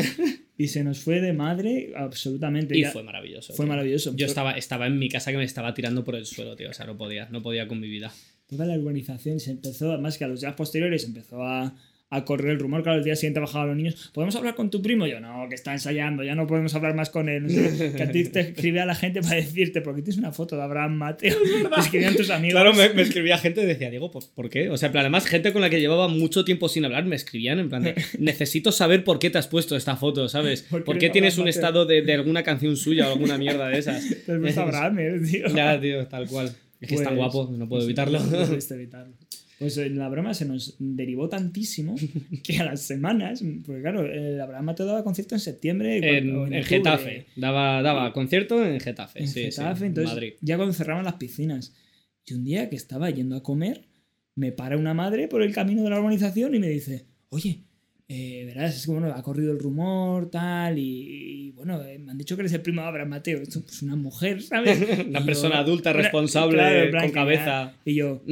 [0.58, 2.76] Y se nos fue de madre absolutamente.
[2.76, 3.52] Y Ya- fue maravilloso.
[3.54, 3.70] fue tío.
[3.70, 4.14] maravilloso.
[4.16, 6.70] Yo estaba, estaba en mi casa que me estaba tirando por el suelo, tío.
[6.70, 8.12] O sea, no podía, no podía con mi vida.
[8.48, 11.74] Toda la urbanización se empezó, además que a los días posteriores empezó a,
[12.08, 14.10] a correr el rumor que al día siguiente bajaban los niños.
[14.14, 15.06] ¿Podemos hablar con tu primo?
[15.08, 17.42] Yo, no, que está ensayando, ya no podemos hablar más con él.
[17.44, 20.54] No sé, que a ti te escribía la gente para decirte, porque tienes una foto
[20.56, 21.36] de Abraham Mateo.
[21.74, 22.60] Te escribían tus amigos.
[22.60, 24.70] Claro, me, me escribía gente y decía, Diego, ¿por, por qué?
[24.70, 27.16] O sea, en plan, además, gente con la que llevaba mucho tiempo sin hablar me
[27.16, 30.62] escribían en plan, de, necesito saber por qué te has puesto esta foto, ¿sabes?
[30.62, 31.50] ¿Por qué ¿Por qué tienes un Mateo?
[31.58, 34.04] estado de, de alguna canción suya o alguna mierda de esas?
[34.26, 35.48] Te Abraham, eh, tío.
[35.48, 36.54] Ya, tío, tal cual.
[36.80, 38.20] Es que es tan Pues- guapo, no puedo pues, evitarlo.
[38.20, 39.14] no pudiste evitarlo.
[39.58, 41.94] Pues en la broma se nos derivó tantísimo
[42.44, 45.96] que a las semanas, porque claro, el Abraham Mateo daba concierto en septiembre.
[45.96, 46.62] En, en octubre.
[46.64, 47.26] Getafe.
[47.36, 49.20] Daba, daba concierto en Getafe.
[49.20, 50.32] en sí, sí, Getafe, en entonces Madrid.
[50.42, 51.74] ya cuando cerraban las piscinas.
[52.26, 53.86] Y un día que estaba yendo a comer,
[54.34, 57.62] me para una madre por el camino de la urbanización y me dice, oye,
[58.08, 62.12] eh, verás, es que bueno, ha corrido el rumor, tal, y, y, bueno, eh, me
[62.12, 63.38] han dicho que eres el primo de Abraham Mateo.
[63.42, 64.78] Esto es pues, una mujer, ¿sabes?
[65.08, 67.74] Una yo- persona adulta, responsable, claro, plan con cabeza.
[67.84, 68.22] Y yo,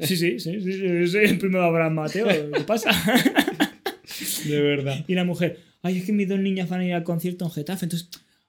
[0.00, 2.90] sí, sí, sí, sí, sí, soy el primo de Abraham Mateo, ¿qué pasa?
[4.46, 5.04] De verdad.
[5.06, 7.50] Y la mujer, ay, es que mis dos niñas van a ir al concierto en
[7.52, 8.08] Getafe, entonces,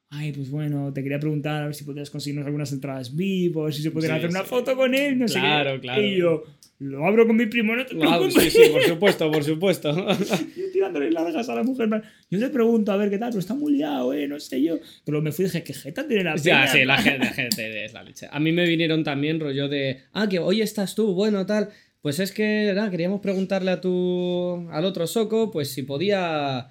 [0.09, 3.84] ay, pues bueno, te quería preguntar a ver si podías conseguirnos algunas entradas vivos, si
[3.84, 5.79] se pudiera Sí, hacer una foto con él, no sé Claro, qué.
[5.82, 6.01] claro.
[6.01, 6.43] Y yo,
[6.82, 8.34] lo abro con mi primo, no te preocupes.
[8.34, 9.91] sí, sí, por supuesto, por supuesto.
[10.57, 11.89] Yo tirándole largas a la mujer,
[12.29, 14.79] yo le pregunto a ver qué tal, pero está muy liado, eh, no sé yo.
[15.05, 17.86] Pero me fui y dije, ¿qué jeta tiene la Ya, sí, la gente, la gente
[17.86, 18.27] es la leche.
[18.32, 21.69] A mí me vinieron también rollo de, ah, que hoy estás tú, bueno, tal.
[22.01, 24.67] Pues es que, nada, queríamos preguntarle a tu.
[24.71, 26.67] al otro Soco, pues si podía.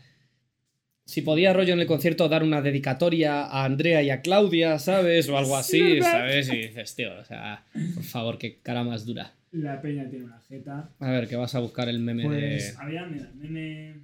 [1.11, 5.29] Si podía, rollo en el concierto, dar una dedicatoria a Andrea y a Claudia, ¿sabes?
[5.29, 6.01] O algo así.
[6.01, 6.49] ¿sabes?
[6.51, 7.65] Y dices, tío, o sea,
[7.97, 9.35] por favor, qué cara más dura.
[9.51, 10.89] La peña tiene una jeta.
[11.01, 12.81] A ver, que vas a buscar el meme Pues, de.
[12.81, 13.95] había, mira, meme.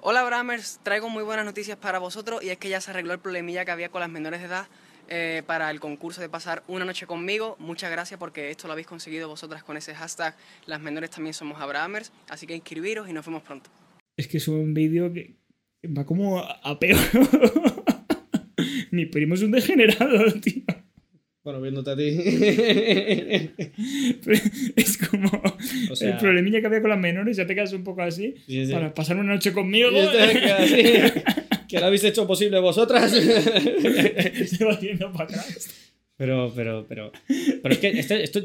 [0.00, 3.18] Hola Bramers, traigo muy buenas noticias para vosotros y es que ya se arregló el
[3.18, 4.66] problemilla que había con las menores de edad
[5.08, 7.56] eh, para el concurso de pasar una noche conmigo.
[7.60, 10.36] Muchas gracias porque esto lo habéis conseguido vosotras con ese hashtag
[10.66, 13.70] las menores también somos Abrahamers, así que inscribiros y nos vemos pronto.
[14.18, 15.45] Es que es un vídeo que
[15.86, 16.98] va como a peor.
[18.90, 20.62] Mi primo es un degenerado, tío.
[21.44, 22.08] Bueno, viéndote a ti.
[24.76, 25.30] Es como
[25.90, 28.34] O sea- el problemilla que había con las menores, ya te quedas un poco así.
[28.46, 28.72] Sí, sí.
[28.72, 29.90] Para pasar una noche conmigo.
[29.90, 30.84] Es que así,
[31.68, 33.10] que lo habéis hecho posible vosotras.
[33.12, 35.70] Se va haciendo para atrás.
[36.16, 37.12] Pero, pero, pero.
[37.62, 38.42] Pero es que esto, esto-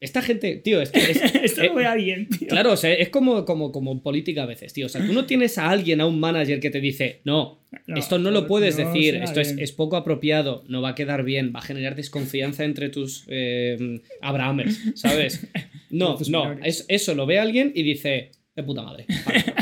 [0.00, 0.98] esta gente, tío, es que.
[0.98, 2.48] es- Esto eh, lo vea bien, tío.
[2.48, 4.86] Claro, o sea, es como, como, como política a veces, tío.
[4.86, 7.96] O sea, tú no tienes a alguien, a un manager que te dice, no, No,
[7.96, 9.64] esto no lo puedes no decir, esto es, bien".
[9.64, 14.00] es poco apropiado, no va a quedar bien, va a generar desconfianza entre tus eh,
[14.20, 15.46] Abrahamers, ¿sabes?
[15.92, 19.06] No, no, es, eso lo ve alguien y dice, de puta madre,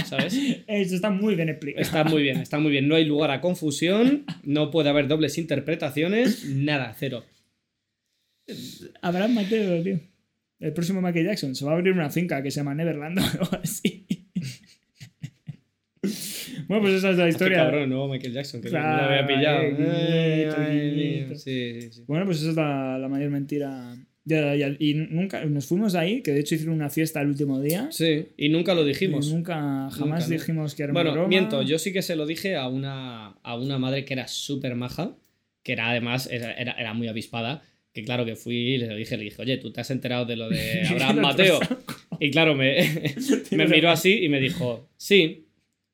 [0.05, 0.35] ¿sabes?
[0.67, 1.81] Esto está muy bien explicado.
[1.83, 2.87] Está muy bien, está muy bien.
[2.87, 7.25] No hay lugar a confusión, no puede haber dobles interpretaciones, nada, cero.
[9.03, 10.01] Abraham Mateo, tío.
[10.61, 13.23] El próximo Michael Jackson se va a abrir una finca que se llama Neverland o
[13.23, 14.07] algo así.
[16.69, 17.57] bueno, pues esa es la Qué historia.
[17.59, 18.09] cabrón, ¿no?
[18.09, 19.63] Michael Jackson, que Claro, lo había pillado.
[19.63, 21.37] eh, Ay.
[21.37, 22.05] Sí, sí, sí.
[22.07, 23.97] Bueno, pues esa es la, la mayor mentira.
[24.25, 27.63] Ya, ya, y nunca nos fuimos ahí, que de hecho hicieron una fiesta el último
[27.63, 27.89] día.
[27.91, 29.33] Sí, y nunca lo Y dijimos.
[29.33, 29.55] nunca,
[29.91, 30.27] jamás Nunca, ¿no?
[30.29, 31.29] dijimos que era Bueno, broma.
[31.29, 34.75] miento, yo sí que se lo dije a una, a una madre que era súper
[34.75, 35.17] maja,
[35.63, 37.63] que era además, era, era, era muy avispada,
[37.99, 40.37] que claro que fui y le dije, le dije, oye, ¿tú te has enterado de
[40.37, 41.59] lo de Abraham Mateo?
[42.21, 43.15] Y claro, me,
[43.51, 45.47] me miró así y me dijo, sí.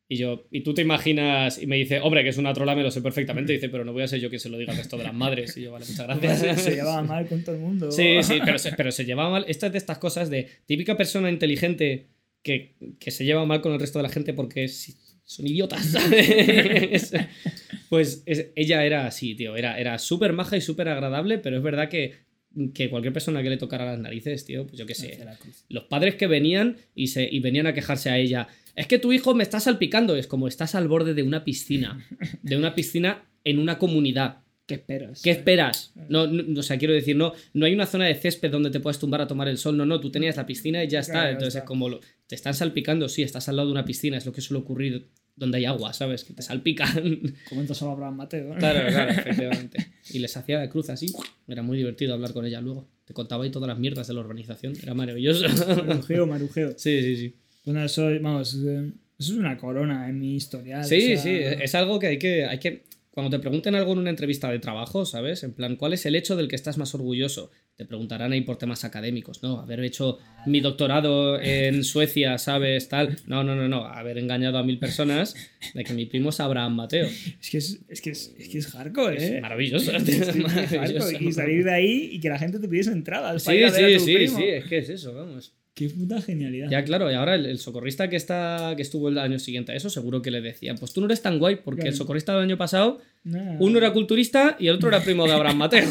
[0.06, 1.60] Y yo, ¿y tú te imaginas?
[1.60, 3.52] Y me dice, hombre, que es una trola, me lo sé perfectamente.
[3.52, 5.04] Y dice, pero no voy a ser yo quien se lo diga al resto de
[5.04, 5.56] las madres.
[5.56, 6.60] Y yo, vale, muchas gracias.
[6.60, 7.90] se llevaba mal con todo el mundo.
[7.90, 9.44] Sí, sí, pero se, pero se llevaba mal.
[9.48, 12.08] Esta es de estas cosas de típica persona inteligente
[12.42, 17.14] que, que se lleva mal con el resto de la gente porque son idiotas, ¿sabes?
[17.88, 19.56] Pues es- ella era así, tío.
[19.56, 22.24] Era, era súper maja y súper agradable, pero es verdad que,
[22.72, 25.18] que cualquier persona que le tocara las narices, tío, pues yo qué sé.
[25.68, 28.48] Los padres que venían y, se, y venían a quejarse a ella.
[28.76, 30.16] Es que tu hijo me está salpicando.
[30.16, 32.04] Es como estás al borde de una piscina.
[32.42, 34.38] De una piscina en una comunidad.
[34.66, 35.20] ¿Qué esperas?
[35.20, 35.92] ¿Qué esperas?
[36.08, 38.80] No, no, o sea, quiero decir, no, no hay una zona de césped donde te
[38.80, 39.76] puedas tumbar a tomar el sol.
[39.76, 41.12] No, no, tú tenías la piscina y ya está.
[41.12, 41.58] Claro, ya Entonces está.
[41.58, 44.32] es como lo- te están salpicando, sí, estás al lado de una piscina, es lo
[44.32, 46.24] que suele ocurrir donde hay agua, ¿sabes?
[46.24, 47.34] Que te salpican.
[47.48, 48.54] Comenta solo Abraham Mateo.
[48.54, 48.56] ¿no?
[48.56, 49.86] claro, claro, efectivamente.
[50.10, 51.12] Y les hacía de cruz así.
[51.48, 52.88] Era muy divertido hablar con ella luego.
[53.04, 54.74] Te contaba ahí todas las mierdas de la organización.
[54.82, 55.46] Era maravilloso.
[55.84, 56.74] Marujeo, marujeo.
[56.76, 57.34] sí, sí, sí.
[57.64, 60.84] Bueno, eso, vamos, eh, eso es una corona en mi historial.
[60.84, 62.84] Sí, o sea, sí, es algo que hay que, hay que.
[63.10, 65.44] Cuando te pregunten algo en una entrevista de trabajo, ¿sabes?
[65.44, 67.50] En plan, ¿cuál es el hecho del que estás más orgulloso?
[67.76, 69.58] Te preguntarán ahí por temas académicos, ¿no?
[69.58, 72.88] Haber hecho mi doctorado en Suecia, ¿sabes?
[72.88, 73.16] Tal.
[73.26, 73.84] No, no, no, no.
[73.84, 75.34] Haber engañado a mil personas
[75.74, 77.06] de que mi primo es Abraham Mateo.
[77.40, 79.40] Es que es, es, que es, es que es hardcore, ¿eh?
[79.40, 79.90] maravilloso.
[79.90, 80.36] Es que es
[80.72, 81.10] maravilloso.
[81.18, 83.42] Y salir de ahí y que la gente te pidiese entradas.
[83.42, 84.38] para Sí, ir a sí, tu sí, primo.
[84.38, 85.52] sí, es que es eso, vamos.
[85.74, 86.70] Qué puta genialidad.
[86.70, 89.74] Ya, claro, y ahora el, el socorrista que está que estuvo el año siguiente a
[89.74, 91.96] eso, seguro que le decían, pues tú no eres tan guay, porque el Claro.
[91.96, 93.56] socorrista del año pasado, Nah.
[93.58, 95.88] uno era culturista y el otro era primo de Abraham Mateo.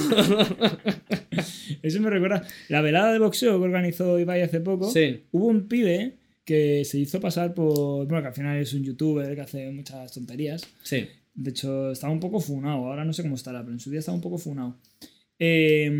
[1.83, 2.41] Eso me recuerda.
[2.69, 4.89] La velada de boxeo que organizó Ibai hace poco.
[4.89, 5.21] Sí.
[5.31, 6.13] Hubo un pibe
[6.45, 8.07] que se hizo pasar por.
[8.07, 10.65] Bueno, que al final es un youtuber que hace muchas tonterías.
[10.81, 11.05] Sí.
[11.35, 12.85] De hecho, estaba un poco funado.
[12.87, 14.77] Ahora no sé cómo estará, pero en su día estaba un poco funado.
[15.39, 15.91] Eh,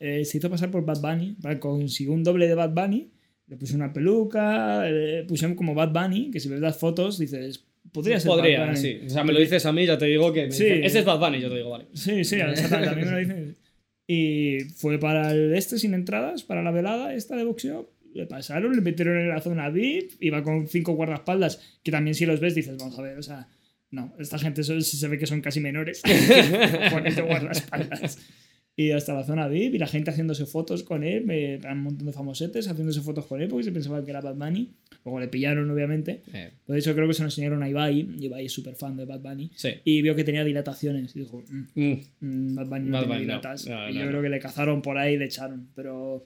[0.00, 1.36] eh, se hizo pasar por Bad Bunny.
[1.58, 3.10] Consiguió un doble de Bad Bunny.
[3.46, 4.84] Le puse una peluca.
[4.88, 6.30] Le pusieron como Bad Bunny.
[6.30, 7.64] Que si ves las fotos dices.
[7.92, 8.76] Podría ser Bad Podría, Bunny.
[8.76, 9.00] sí.
[9.06, 10.46] O sea, me lo dices a mí, ya te digo que.
[10.46, 10.64] me Sí.
[10.64, 11.86] dice, Ese es Bad Bunny, yo te digo, vale.
[11.94, 12.88] Sí, sí, exactamente.
[12.90, 13.56] A mí me lo dicen.
[14.10, 17.92] Y fue para el este sin entradas, para la velada esta de boxeo.
[18.14, 22.24] Le pasaron, le metieron en la zona VIP, iba con cinco guardaespaldas, que también si
[22.24, 23.48] los ves dices, vamos a ver, o sea,
[23.90, 26.02] no, esta gente se ve que son casi menores.
[26.02, 28.18] De guardaespaldas.
[28.78, 31.24] Y hasta la zona VIP y la gente haciéndose fotos con él,
[31.68, 34.70] un montón de famosetes haciéndose fotos con él porque se pensaban que era Bad Bunny.
[35.04, 36.22] Luego le pillaron, obviamente.
[36.32, 38.96] Eh, Pero de hecho creo que se lo enseñaron a Ibai, Ibai es súper fan
[38.96, 39.50] de Bad Bunny.
[39.56, 39.70] sí.
[39.82, 43.06] Y vio que tenía dilataciones y dijo, "Mm, Mm, Mm, Bad Bunny no Bad tiene
[43.06, 43.32] Bunny no.
[43.32, 43.66] dilatas.
[43.66, 45.68] No, y yo creo que le cazaron por ahí y le echaron.
[45.74, 46.24] Pero.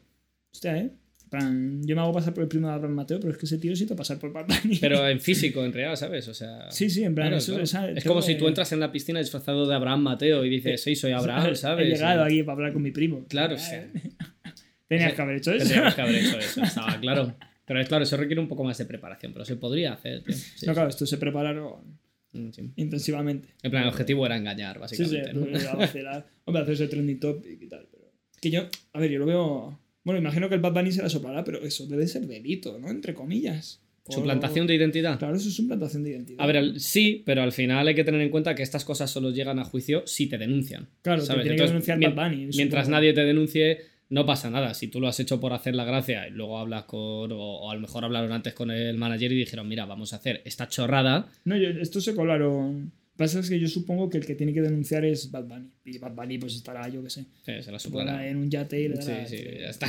[0.53, 0.91] Hostia, ¿eh?
[1.33, 3.57] Plan, yo me hago pasar por el primo de Abraham Mateo, pero es que ese
[3.57, 4.77] tío sí te pasar por Bad Bunny.
[4.79, 6.29] Pero en físico, en real, ¿sabes?
[6.29, 6.71] O sea.
[6.71, 7.65] sí, sí, en plan, claro, eso claro.
[7.65, 10.83] esa- Es como si tú entras en la piscina disfrazado de Abraham Mateo y dices,
[10.83, 11.87] sí, soy Abraham, ¿sabes?
[11.87, 13.25] He llegado aquí para hablar con mi primo.
[13.31, 13.89] Claro, o sea.
[14.89, 15.67] Tenías que haber hecho eso.
[15.69, 17.35] Teníamos que haber hecho eso, estaba claro.
[17.65, 20.23] Pero es claro, eso requiere un poco más de preparación, pero se podría hacer.
[20.31, 21.99] Sí, no, claro, esto se prepararon
[22.33, 22.71] mm, sí.
[22.77, 23.49] intensivamente.
[23.63, 26.03] En plan, el objetivo era engañar, Sí, sí, básicamente.
[26.03, 26.25] ¿no?
[26.45, 27.89] Hombre, hacerse trending topic y tal.
[27.91, 28.13] Pero...
[28.39, 29.82] Que yo, a ver, yo lo veo.
[30.05, 32.91] Bueno, imagino que el Bad Bunny se la soplará, pero eso debe ser delito, ¿no?
[32.91, 33.81] Entre comillas.
[34.05, 35.17] Por- Suplantación de identidad.
[35.19, 36.43] Claro, eso es suplantación de identidad.
[36.43, 39.09] A ver, al- sí, pero al final hay que tener en cuenta que estas cosas
[39.11, 40.89] solo llegan a juicio si te denuncian.
[41.03, 41.43] claro, te ¿sabes?
[41.45, 42.47] tiene que denunciar Bad Bunny.
[42.57, 42.97] Mientras supongo.
[42.99, 43.79] nadie te denuncie,
[44.09, 44.75] no pasa nada.
[44.75, 47.31] Si tú lo has hecho por hacer la gracia y luego hablas con.
[47.31, 50.17] O, o a lo mejor hablaron antes con el manager y dijeron, mira, vamos a
[50.17, 51.29] hacer esta chorrada.
[51.45, 52.91] No, yo, esto se colaron.
[53.17, 55.71] Pasa es que yo supongo que el que tiene que denunciar es Bad Bunny.
[55.85, 57.27] Y Bad Bunny, pues estará, yo qué sé.
[57.47, 58.27] eh, se la Supongo soplará.
[58.27, 59.27] en un yate y le Sí, dará.
[59.27, 59.87] sí, le- ya está.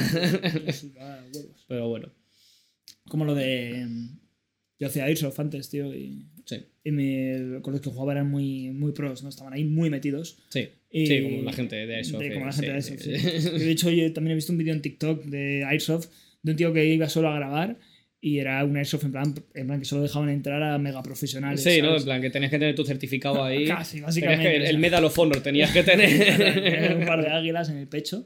[1.68, 2.12] Pero bueno,
[3.08, 3.86] Como lo de.
[4.80, 5.94] Yo hacía Airsoft antes, tío.
[5.94, 6.58] Y, sí.
[6.84, 9.30] y me- con los que jugaba eran muy, muy pros, ¿no?
[9.30, 10.38] Estaban ahí muy metidos.
[10.50, 12.20] Sí, Y- sí, como la gente de Airsoft.
[12.20, 13.42] de- eh, como la gente de sí, Airsoft, sí.
[13.42, 13.50] sí.
[13.60, 16.10] De hecho, yo también he visto un vídeo en TikTok de Airsoft
[16.42, 17.80] de un tío que iba solo a grabar
[18.26, 21.62] y era un Airsoft en plan, en plan que solo dejaban entrar a mega profesionales.
[21.62, 21.98] Sí, ¿no?
[21.98, 23.66] En plan, que tenías que tener tu certificado ahí.
[23.68, 24.44] Casi, Tenías básicamente.
[24.60, 24.78] que- el.
[24.78, 28.26] Medal of Honor tenías que Tener un par de águilas en el pecho.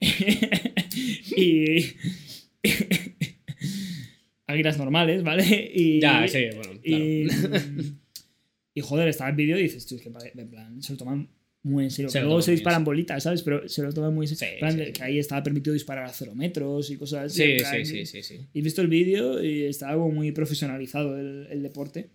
[1.36, 1.94] Y.
[4.46, 5.70] águilas normales, ¿vale?
[5.74, 7.04] Y, ya, sí, bueno, claro.
[7.04, 7.28] Y,
[8.74, 11.28] y, joder, estaba el vídeo y dices, tío, es que en plan, se lo toman
[11.62, 12.08] muy en serio.
[12.08, 13.42] Se luego se disparan bolitas, ¿sabes?
[13.42, 14.70] Pero se lo toman muy en serio.
[14.70, 14.92] Sí, sí.
[14.92, 17.58] que ahí estaba permitido disparar a cero metros y cosas así.
[17.58, 21.62] Sí, sí, sí, sí, he visto el vídeo y estaba como muy profesionalizado el, el
[21.62, 22.10] deporte.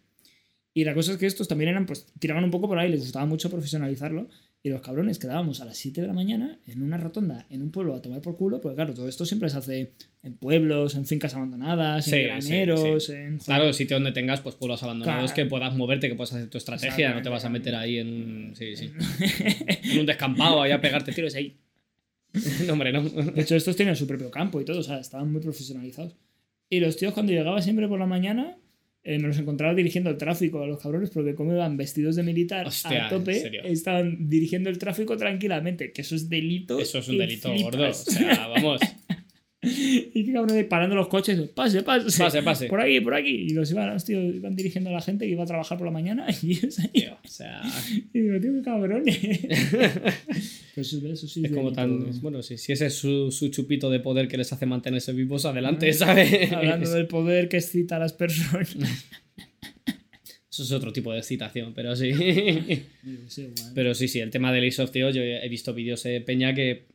[0.73, 3.01] Y la cosa es que estos también eran, pues, tiraban un poco por ahí, les
[3.01, 4.27] gustaba mucho profesionalizarlo.
[4.65, 7.69] Y los cabrones quedábamos a las 7 de la mañana en una rotonda, en un
[7.71, 9.91] pueblo a tomar por culo, porque claro, todo esto siempre se hace
[10.23, 13.11] en pueblos, en fincas abandonadas, Sí, en sí, graneros, sí.
[13.11, 13.39] en...
[13.39, 15.35] Claro, sitio donde tengas pues pueblos abandonados Claro.
[15.35, 18.07] que puedas moverte, que puedas hacer tu estrategia, no te vas a meter ahí en
[18.07, 18.89] un, sí, sí.
[19.91, 21.57] en un descampado ahí a pegarte tiros ahí.
[22.65, 23.03] No, hombre, no.
[23.03, 26.15] De hecho, estos tienen su propio campo y todo, o sea, estaban muy profesionalizados.
[26.69, 28.57] Y los tíos cuando llegaba siempre por la mañana,
[29.05, 32.23] eh, me los encontraba dirigiendo el tráfico a los cabrones, porque como iban vestidos de
[32.23, 36.79] militar Hostia, a tope, estaban dirigiendo el tráfico tranquilamente, que eso es delito.
[36.79, 37.63] Eso es un delito flipas.
[37.63, 37.89] gordo.
[37.89, 38.81] O sea, vamos.
[40.15, 42.67] Y que cabrones parando los coches, pase, pase, Pase, pase.
[42.67, 43.47] por aquí, por aquí.
[43.47, 46.27] Y los iban, iban dirigiendo a la gente que iba a trabajar por la mañana
[46.41, 46.91] y ahí.
[46.91, 47.61] Tío, o sea,
[48.13, 49.19] Y digo, tío, qué cabrones.
[50.75, 52.19] Pues eso, eso sí es como tan.
[52.21, 55.45] Bueno, sí, si ese es su, su chupito de poder que les hace mantenerse vivos,
[55.45, 56.51] adelante, ¿sabes?
[56.51, 58.75] Hablando del poder que excita a las personas.
[60.51, 62.11] Eso es otro tipo de excitación, pero sí.
[63.75, 66.85] Pero sí, sí, el tema del Airsoft, tío, yo he visto vídeos de Peña que,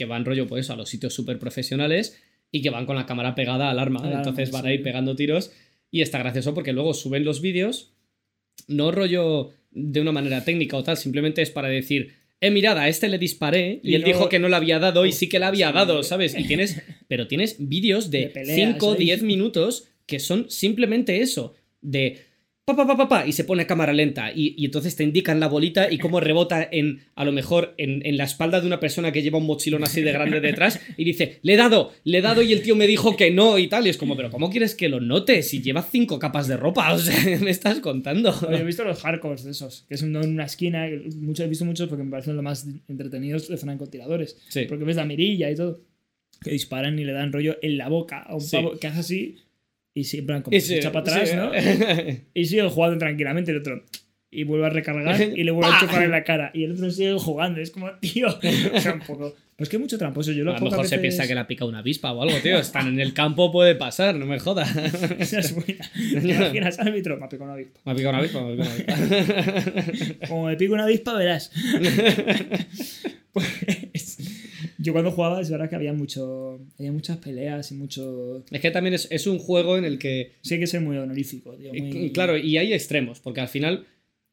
[0.00, 2.18] que van rollo, pues, a los sitios súper profesionales
[2.50, 4.00] y que van con la cámara pegada al arma.
[4.10, 4.68] Entonces van sí.
[4.68, 5.52] ahí pegando tiros
[5.90, 7.92] y está gracioso porque luego suben los vídeos,
[8.66, 12.88] no rollo de una manera técnica o tal, simplemente es para decir, eh, mirad, a
[12.88, 15.28] este le disparé y, Y él luego- dijo que no le había dado y sí
[15.28, 15.74] que le había Sí.
[15.74, 16.34] dado, ¿sabes?
[16.38, 19.04] Y tienes, pero tienes vídeos De de peleas 5 o ahí.
[19.04, 22.18] 10 minutos que son simplemente eso, de
[22.76, 25.40] pa, pa, pa, pa, y se pone a cámara lenta y, y entonces te indican
[25.40, 28.80] la bolita y cómo rebota en, a lo mejor, en, en la espalda de una
[28.80, 32.18] persona que lleva un mochilón así de grande detrás y dice, le he dado, le
[32.18, 34.30] he dado y el tío me dijo que no y tal, y es como, pero
[34.30, 36.92] ¿cómo quieres que lo note si lleva cinco capas de ropa?
[36.92, 38.34] O sea, me estás contando.
[38.48, 40.86] Oye, he visto los hardcores de esos, que es en una esquina.
[41.16, 44.38] Muchos, he visto muchos porque me parecen los más entretenidos de francotiradores.
[44.48, 44.66] Sí.
[44.68, 45.80] Porque ves la mirilla y todo.
[46.42, 48.56] Que disparan y le dan rollo en la boca a un Sí.
[48.56, 49.36] pavo que hace así.
[50.00, 51.36] Y sí, en plan, como Y se sí, echa para atrás, sí.
[51.36, 51.52] ¿no?
[52.34, 53.50] Y sigue jugando tranquilamente.
[53.50, 53.84] El otro.
[54.30, 56.50] Y vuelve a recargar y le vuelve a chupar en la cara.
[56.54, 57.60] Y el otro sigue jugando.
[57.60, 58.28] Es como, tío.
[58.74, 59.34] O sea, un poco.
[59.56, 60.32] Pues que hay mucho tramposo.
[60.32, 62.38] Yo lo A lo mejor se piensa que le ha picado una avispa o algo,
[62.38, 62.56] tío.
[62.58, 64.74] Están en el campo, puede pasar, no me jodas.
[65.18, 65.90] Esa es buena.
[65.94, 67.18] ¿Te imaginas, árbitro?
[67.18, 67.80] Me ha picado una avispa.
[67.84, 70.26] Me ha picado una avispa, me ha picado una avispa.
[70.28, 71.52] Como me pico una avispa, verás.
[73.34, 74.16] pues,
[74.82, 78.70] yo cuando jugaba es verdad que había mucho había muchas peleas y mucho Es que
[78.70, 81.72] también es, es un juego en el que sí hay que ser muy honorífico tío,
[81.74, 83.86] muy- Claro, y hay extremos, porque al final,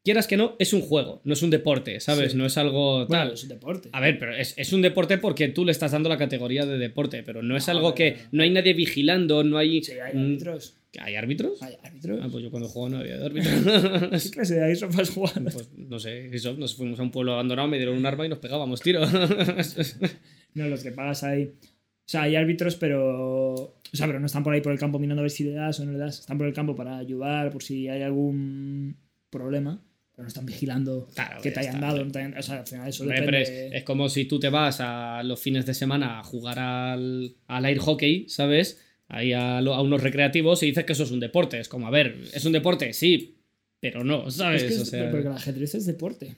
[0.04, 2.32] quieras que no, es un juego, no es un deporte, ¿sabes?
[2.32, 2.38] Sí.
[2.38, 3.34] No es algo bueno, tal.
[3.34, 6.08] es un deporte A ver, pero es, es un deporte porque tú le estás dando
[6.08, 9.58] la categoría de deporte, pero no es No, algo que no hay nadie vigilando, no
[9.58, 9.84] hay...
[9.84, 11.62] sí, hay árbitros ¿Hay árbitros?
[11.62, 13.54] hay árbitros Ah, pues yo cuando juego no había árbitros.
[14.24, 15.44] ¿qué clase de Airsoft has jugado?
[15.44, 18.30] pues no sé, eso, nos fuimos a un pueblo abandonado, me dieron un arma y
[18.30, 19.10] nos pegábamos tiros.
[20.58, 24.44] no los que pagas ahí o sea hay árbitros pero o sea pero no están
[24.44, 26.20] por ahí por el campo mirando a ver si le das o no le das
[26.20, 28.98] están por el campo para ayudar por si hay algún
[29.30, 29.82] problema
[30.14, 32.68] pero no están vigilando Claro, que te hayan dado no te hayan- o sea al
[32.68, 35.66] final eso Hombre, pero depende es, es como si tú te vas a los fines
[35.66, 38.82] de semana a jugar al, al air hockey, ¿sabes?
[39.10, 41.60] Ahí a, lo- a unos recreativos y dices que eso es un deporte.
[41.60, 42.92] Es como, a ver, ¿es un deporte?
[42.92, 43.38] Sí,
[43.80, 44.64] pero no, ¿sabes?
[44.64, 46.36] Es que O es- sea, porque el ajedrez es deporte.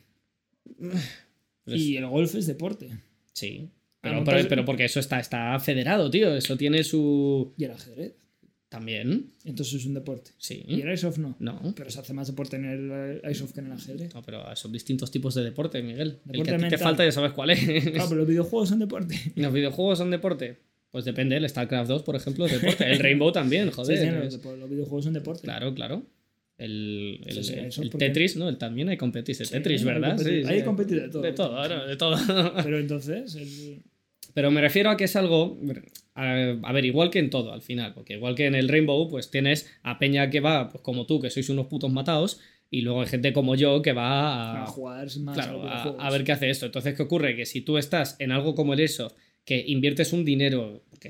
[0.77, 2.89] pues- Y el golf es deporte.
[3.33, 3.69] Sí.
[4.01, 6.35] Pero, pero, pero porque eso está, está federado, tío.
[6.35, 7.53] Eso tiene su.
[7.57, 8.13] Y el ajedrez.
[8.69, 9.33] También.
[9.45, 10.29] Entonces es un deporte.
[10.37, 10.63] Sí.
[10.67, 11.35] Y el airsoft no.
[11.39, 11.73] No.
[11.75, 14.13] Pero se hace más deporte en el airsoft que en el ajedrez.
[14.13, 16.19] No, pero son distintos tipos de deporte, Miguel.
[16.27, 17.59] el Deporte que a ti te falta ya sabes cuál es.
[17.59, 19.15] Claro, pero los videojuegos son deporte.
[19.35, 20.59] ¿Y ¿Los videojuegos son deporte?
[20.91, 22.91] Pues depende, el StarCraft 2, por ejemplo, es deporte.
[22.91, 23.97] El Rainbow también, joder.
[23.97, 25.41] Sí, los videojuegos son deporte.
[25.41, 26.03] Claro, claro.
[26.59, 28.49] El, el, Sí, sí, Tetris, ¿no?
[28.49, 30.19] El, también hay competis de Tetris, ¿verdad?
[30.45, 31.21] hay competis de todo.
[31.21, 32.17] De todo, de todo.
[32.63, 33.37] Pero entonces,
[34.33, 35.57] Pero me refiero a que es algo.
[36.15, 37.93] A, a ver, igual que en todo al final.
[37.93, 41.21] Porque igual que en el Rainbow, pues tienes a Peña que va, pues como tú,
[41.21, 42.41] que sois unos putos matados.
[42.69, 46.11] Y luego hay gente como yo que va a jugar más a Claro, a, a
[46.11, 46.65] ver qué hace esto.
[46.65, 47.37] Entonces, ¿qué ocurre?
[47.37, 49.15] Que si tú estás en algo como el Airsoft,
[49.49, 51.09] que inviertes un dinero, que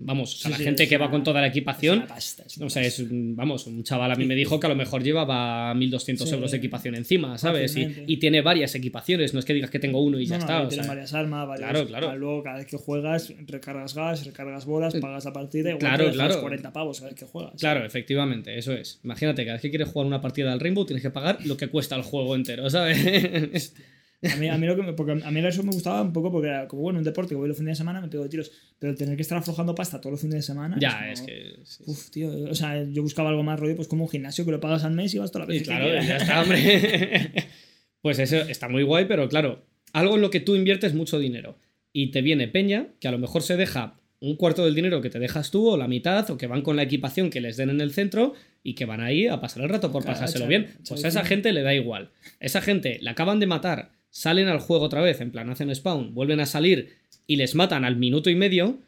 [0.00, 2.70] vamos, o sea, Sí, la sí, gente que va con toda la equipación, pasta, o
[2.70, 6.28] sea, es, vamos, un chaval a mí me dijo que a lo mejor llevaba 1.200
[6.28, 6.34] Sí.
[6.34, 7.74] euros de equipación encima, ¿sabes?
[7.76, 10.42] Y, y tiene varias equipaciones, no es que digas que tengo uno y ya No,
[10.44, 10.62] está.
[10.62, 12.16] o tienes sea, varias armas, varios, claro, claro.
[12.16, 15.70] Luego, cada vez que juegas, recargas gas, recargas bolas, pagas la partida.
[15.70, 16.40] Igual Claro, claro.
[16.42, 17.54] 40 pavos cada vez que juegas.
[17.58, 19.00] Claro, efectivamente, eso es.
[19.02, 21.66] Imagínate, cada vez que quieres jugar una partida del Rainbow tienes que pagar lo que
[21.68, 23.74] cuesta el juego entero, ¿sabes?
[24.22, 26.30] A mí, a mí lo que me, porque a mí eso me gustaba un poco
[26.30, 28.28] porque era como bueno, un deporte que voy los fines de semana, me pego de
[28.28, 28.52] tiros.
[28.78, 30.76] Pero tener que estar aflojando pasta todos los fines de semana.
[30.78, 31.56] ya, como, es que...
[31.64, 32.30] sí, Uf, tío.
[32.50, 34.92] O sea, yo buscaba algo más rollo, pues como un gimnasio que lo pagas al
[34.92, 35.62] mes y vas toda la vez.
[35.62, 37.32] claro, ya está, hombre.
[38.02, 41.56] pues eso está muy guay, pero claro, algo en lo que tú inviertes mucho dinero
[41.92, 45.08] y te viene Peña, que a lo mejor se deja un cuarto del dinero que
[45.08, 47.70] te dejas tú, o la mitad, o que van con la equipación que les den
[47.70, 50.74] en el centro y que van ahí a pasar el rato por Claro, pasárselo bien.
[50.86, 52.10] Pues a esa gente le da igual.
[52.38, 56.14] Esa gente la acaban de matar, salen al juego otra vez, en plan hacen spawn,
[56.14, 56.96] vuelven a salir
[57.26, 58.78] y les matan al minuto y medio.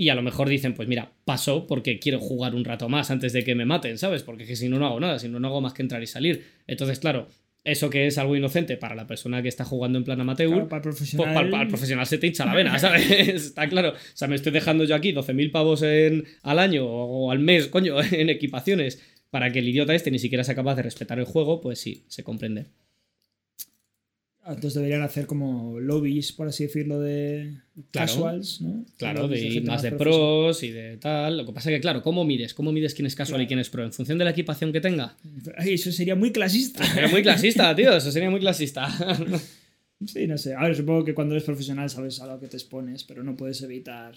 [0.00, 3.32] Y a lo mejor dicen, pues mira, paso porque quiero jugar un rato más antes
[3.32, 4.22] de que me maten, ¿sabes?
[4.22, 6.00] Porque es que si no, no hago nada, si no, no hago más que entrar
[6.02, 6.44] y salir.
[6.68, 7.26] Entonces, claro,
[7.64, 10.68] eso que es algo inocente para la persona que está jugando en plan amateur, Claro,
[10.68, 11.34] para el pues profesional.
[11.34, 13.10] para, el- para el profesional se te hincha la vena, ¿sabes?
[13.10, 13.90] Está claro.
[13.90, 17.66] O sea, me estoy dejando yo aquí 12.000 pavos en, al año o al mes,
[17.66, 21.24] coño, en equipaciones para que el idiota este ni siquiera sea capaz de respetar el
[21.24, 22.66] juego, pues sí, se comprende.
[24.48, 27.58] Entonces deberían hacer como lobbies, por así decirlo, de
[27.90, 28.06] Claro.
[28.12, 28.84] casuals, ¿no?
[28.96, 31.36] Claro, de gente más de pros y de tal.
[31.36, 32.54] Lo que pasa es que, claro, ¿cómo mides?
[32.54, 33.84] ¿Cómo mides quién es casual y quién es pro?
[33.84, 35.16] ¿En función de la equipación que tenga?
[35.56, 36.84] Ay, eso sería muy clasista.
[36.84, 38.88] Sería muy clasista, tío, eso sería muy clasista.
[40.06, 40.54] Sí, no sé.
[40.54, 43.36] A ver, supongo que cuando eres profesional sabes a lo que te expones, pero no
[43.36, 44.14] puedes evitar.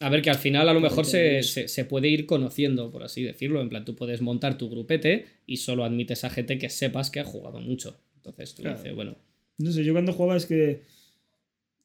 [0.00, 3.02] A ver, que al final a lo mejor se, se- se puede ir conociendo, por
[3.04, 3.62] así decirlo.
[3.62, 7.20] En plan, tú puedes montar tu grupete y solo admites a gente que sepas que
[7.20, 7.96] ha jugado mucho.
[8.16, 8.76] Entonces tú Claro.
[8.76, 9.16] dices, bueno,
[9.58, 10.82] No sé, yo cuando jugaba es que.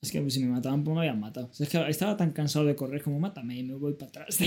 [0.02, 1.48] Es que si me mataban, pues me habían matado.
[1.48, 4.08] O sea, es que estaba tan cansado de correr como mátame y me voy para
[4.10, 4.38] atrás.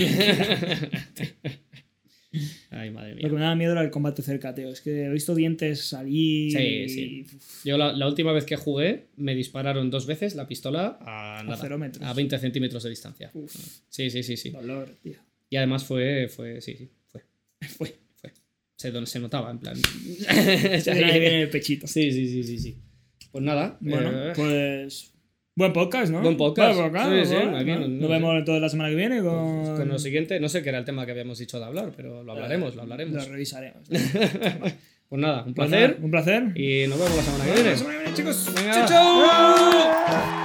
[2.71, 3.27] ay, madre Lo mía.
[3.29, 4.69] que me daba miedo era el combate cerca, tío.
[4.69, 6.51] Es que he visto dientes salir.
[6.51, 7.25] Sí, sí.
[7.65, 11.57] Yo la, la última vez que jugué me dispararon dos veces la pistola a, nada,
[11.61, 12.03] cero metros.
[12.03, 13.29] a 20 centímetros de distancia.
[13.35, 13.53] Uf,
[13.89, 14.49] Sí, sí, sí, sí.
[14.49, 15.19] dolor, tío.
[15.51, 17.21] Y además fue, fue, sí, sí, fue.
[17.77, 17.95] Fue.
[18.15, 18.33] Fue.
[18.75, 19.75] Se, notaba, en plan.
[19.77, 21.85] Se le viene el pechito.
[21.85, 22.77] Sí, sí, sí, sí, sí.
[23.33, 23.77] Pues nada.
[23.81, 25.11] Bueno, eh, pues.
[25.55, 26.21] Buen podcast, ¿no?
[26.21, 26.79] Buen podcast.
[26.79, 27.79] Buen podcast, Sí, sí, bueno, aquí ¿no?
[27.81, 29.75] no- no Nos vemos toda la semana que viene con.
[29.75, 32.23] Con lo siguiente, no sé qué era el tema que habíamos dicho de hablar, pero
[32.23, 33.25] lo hablaremos, lo hablaremos.
[33.25, 33.81] Lo revisaremos.
[35.09, 36.43] Pues nada, un Pues placer nada, un placer.
[36.55, 37.69] y nos vemos la semana que viene.
[37.69, 38.51] La semana que viene, chicos.
[38.55, 38.85] Venga.
[38.85, 40.42] Chao, chao.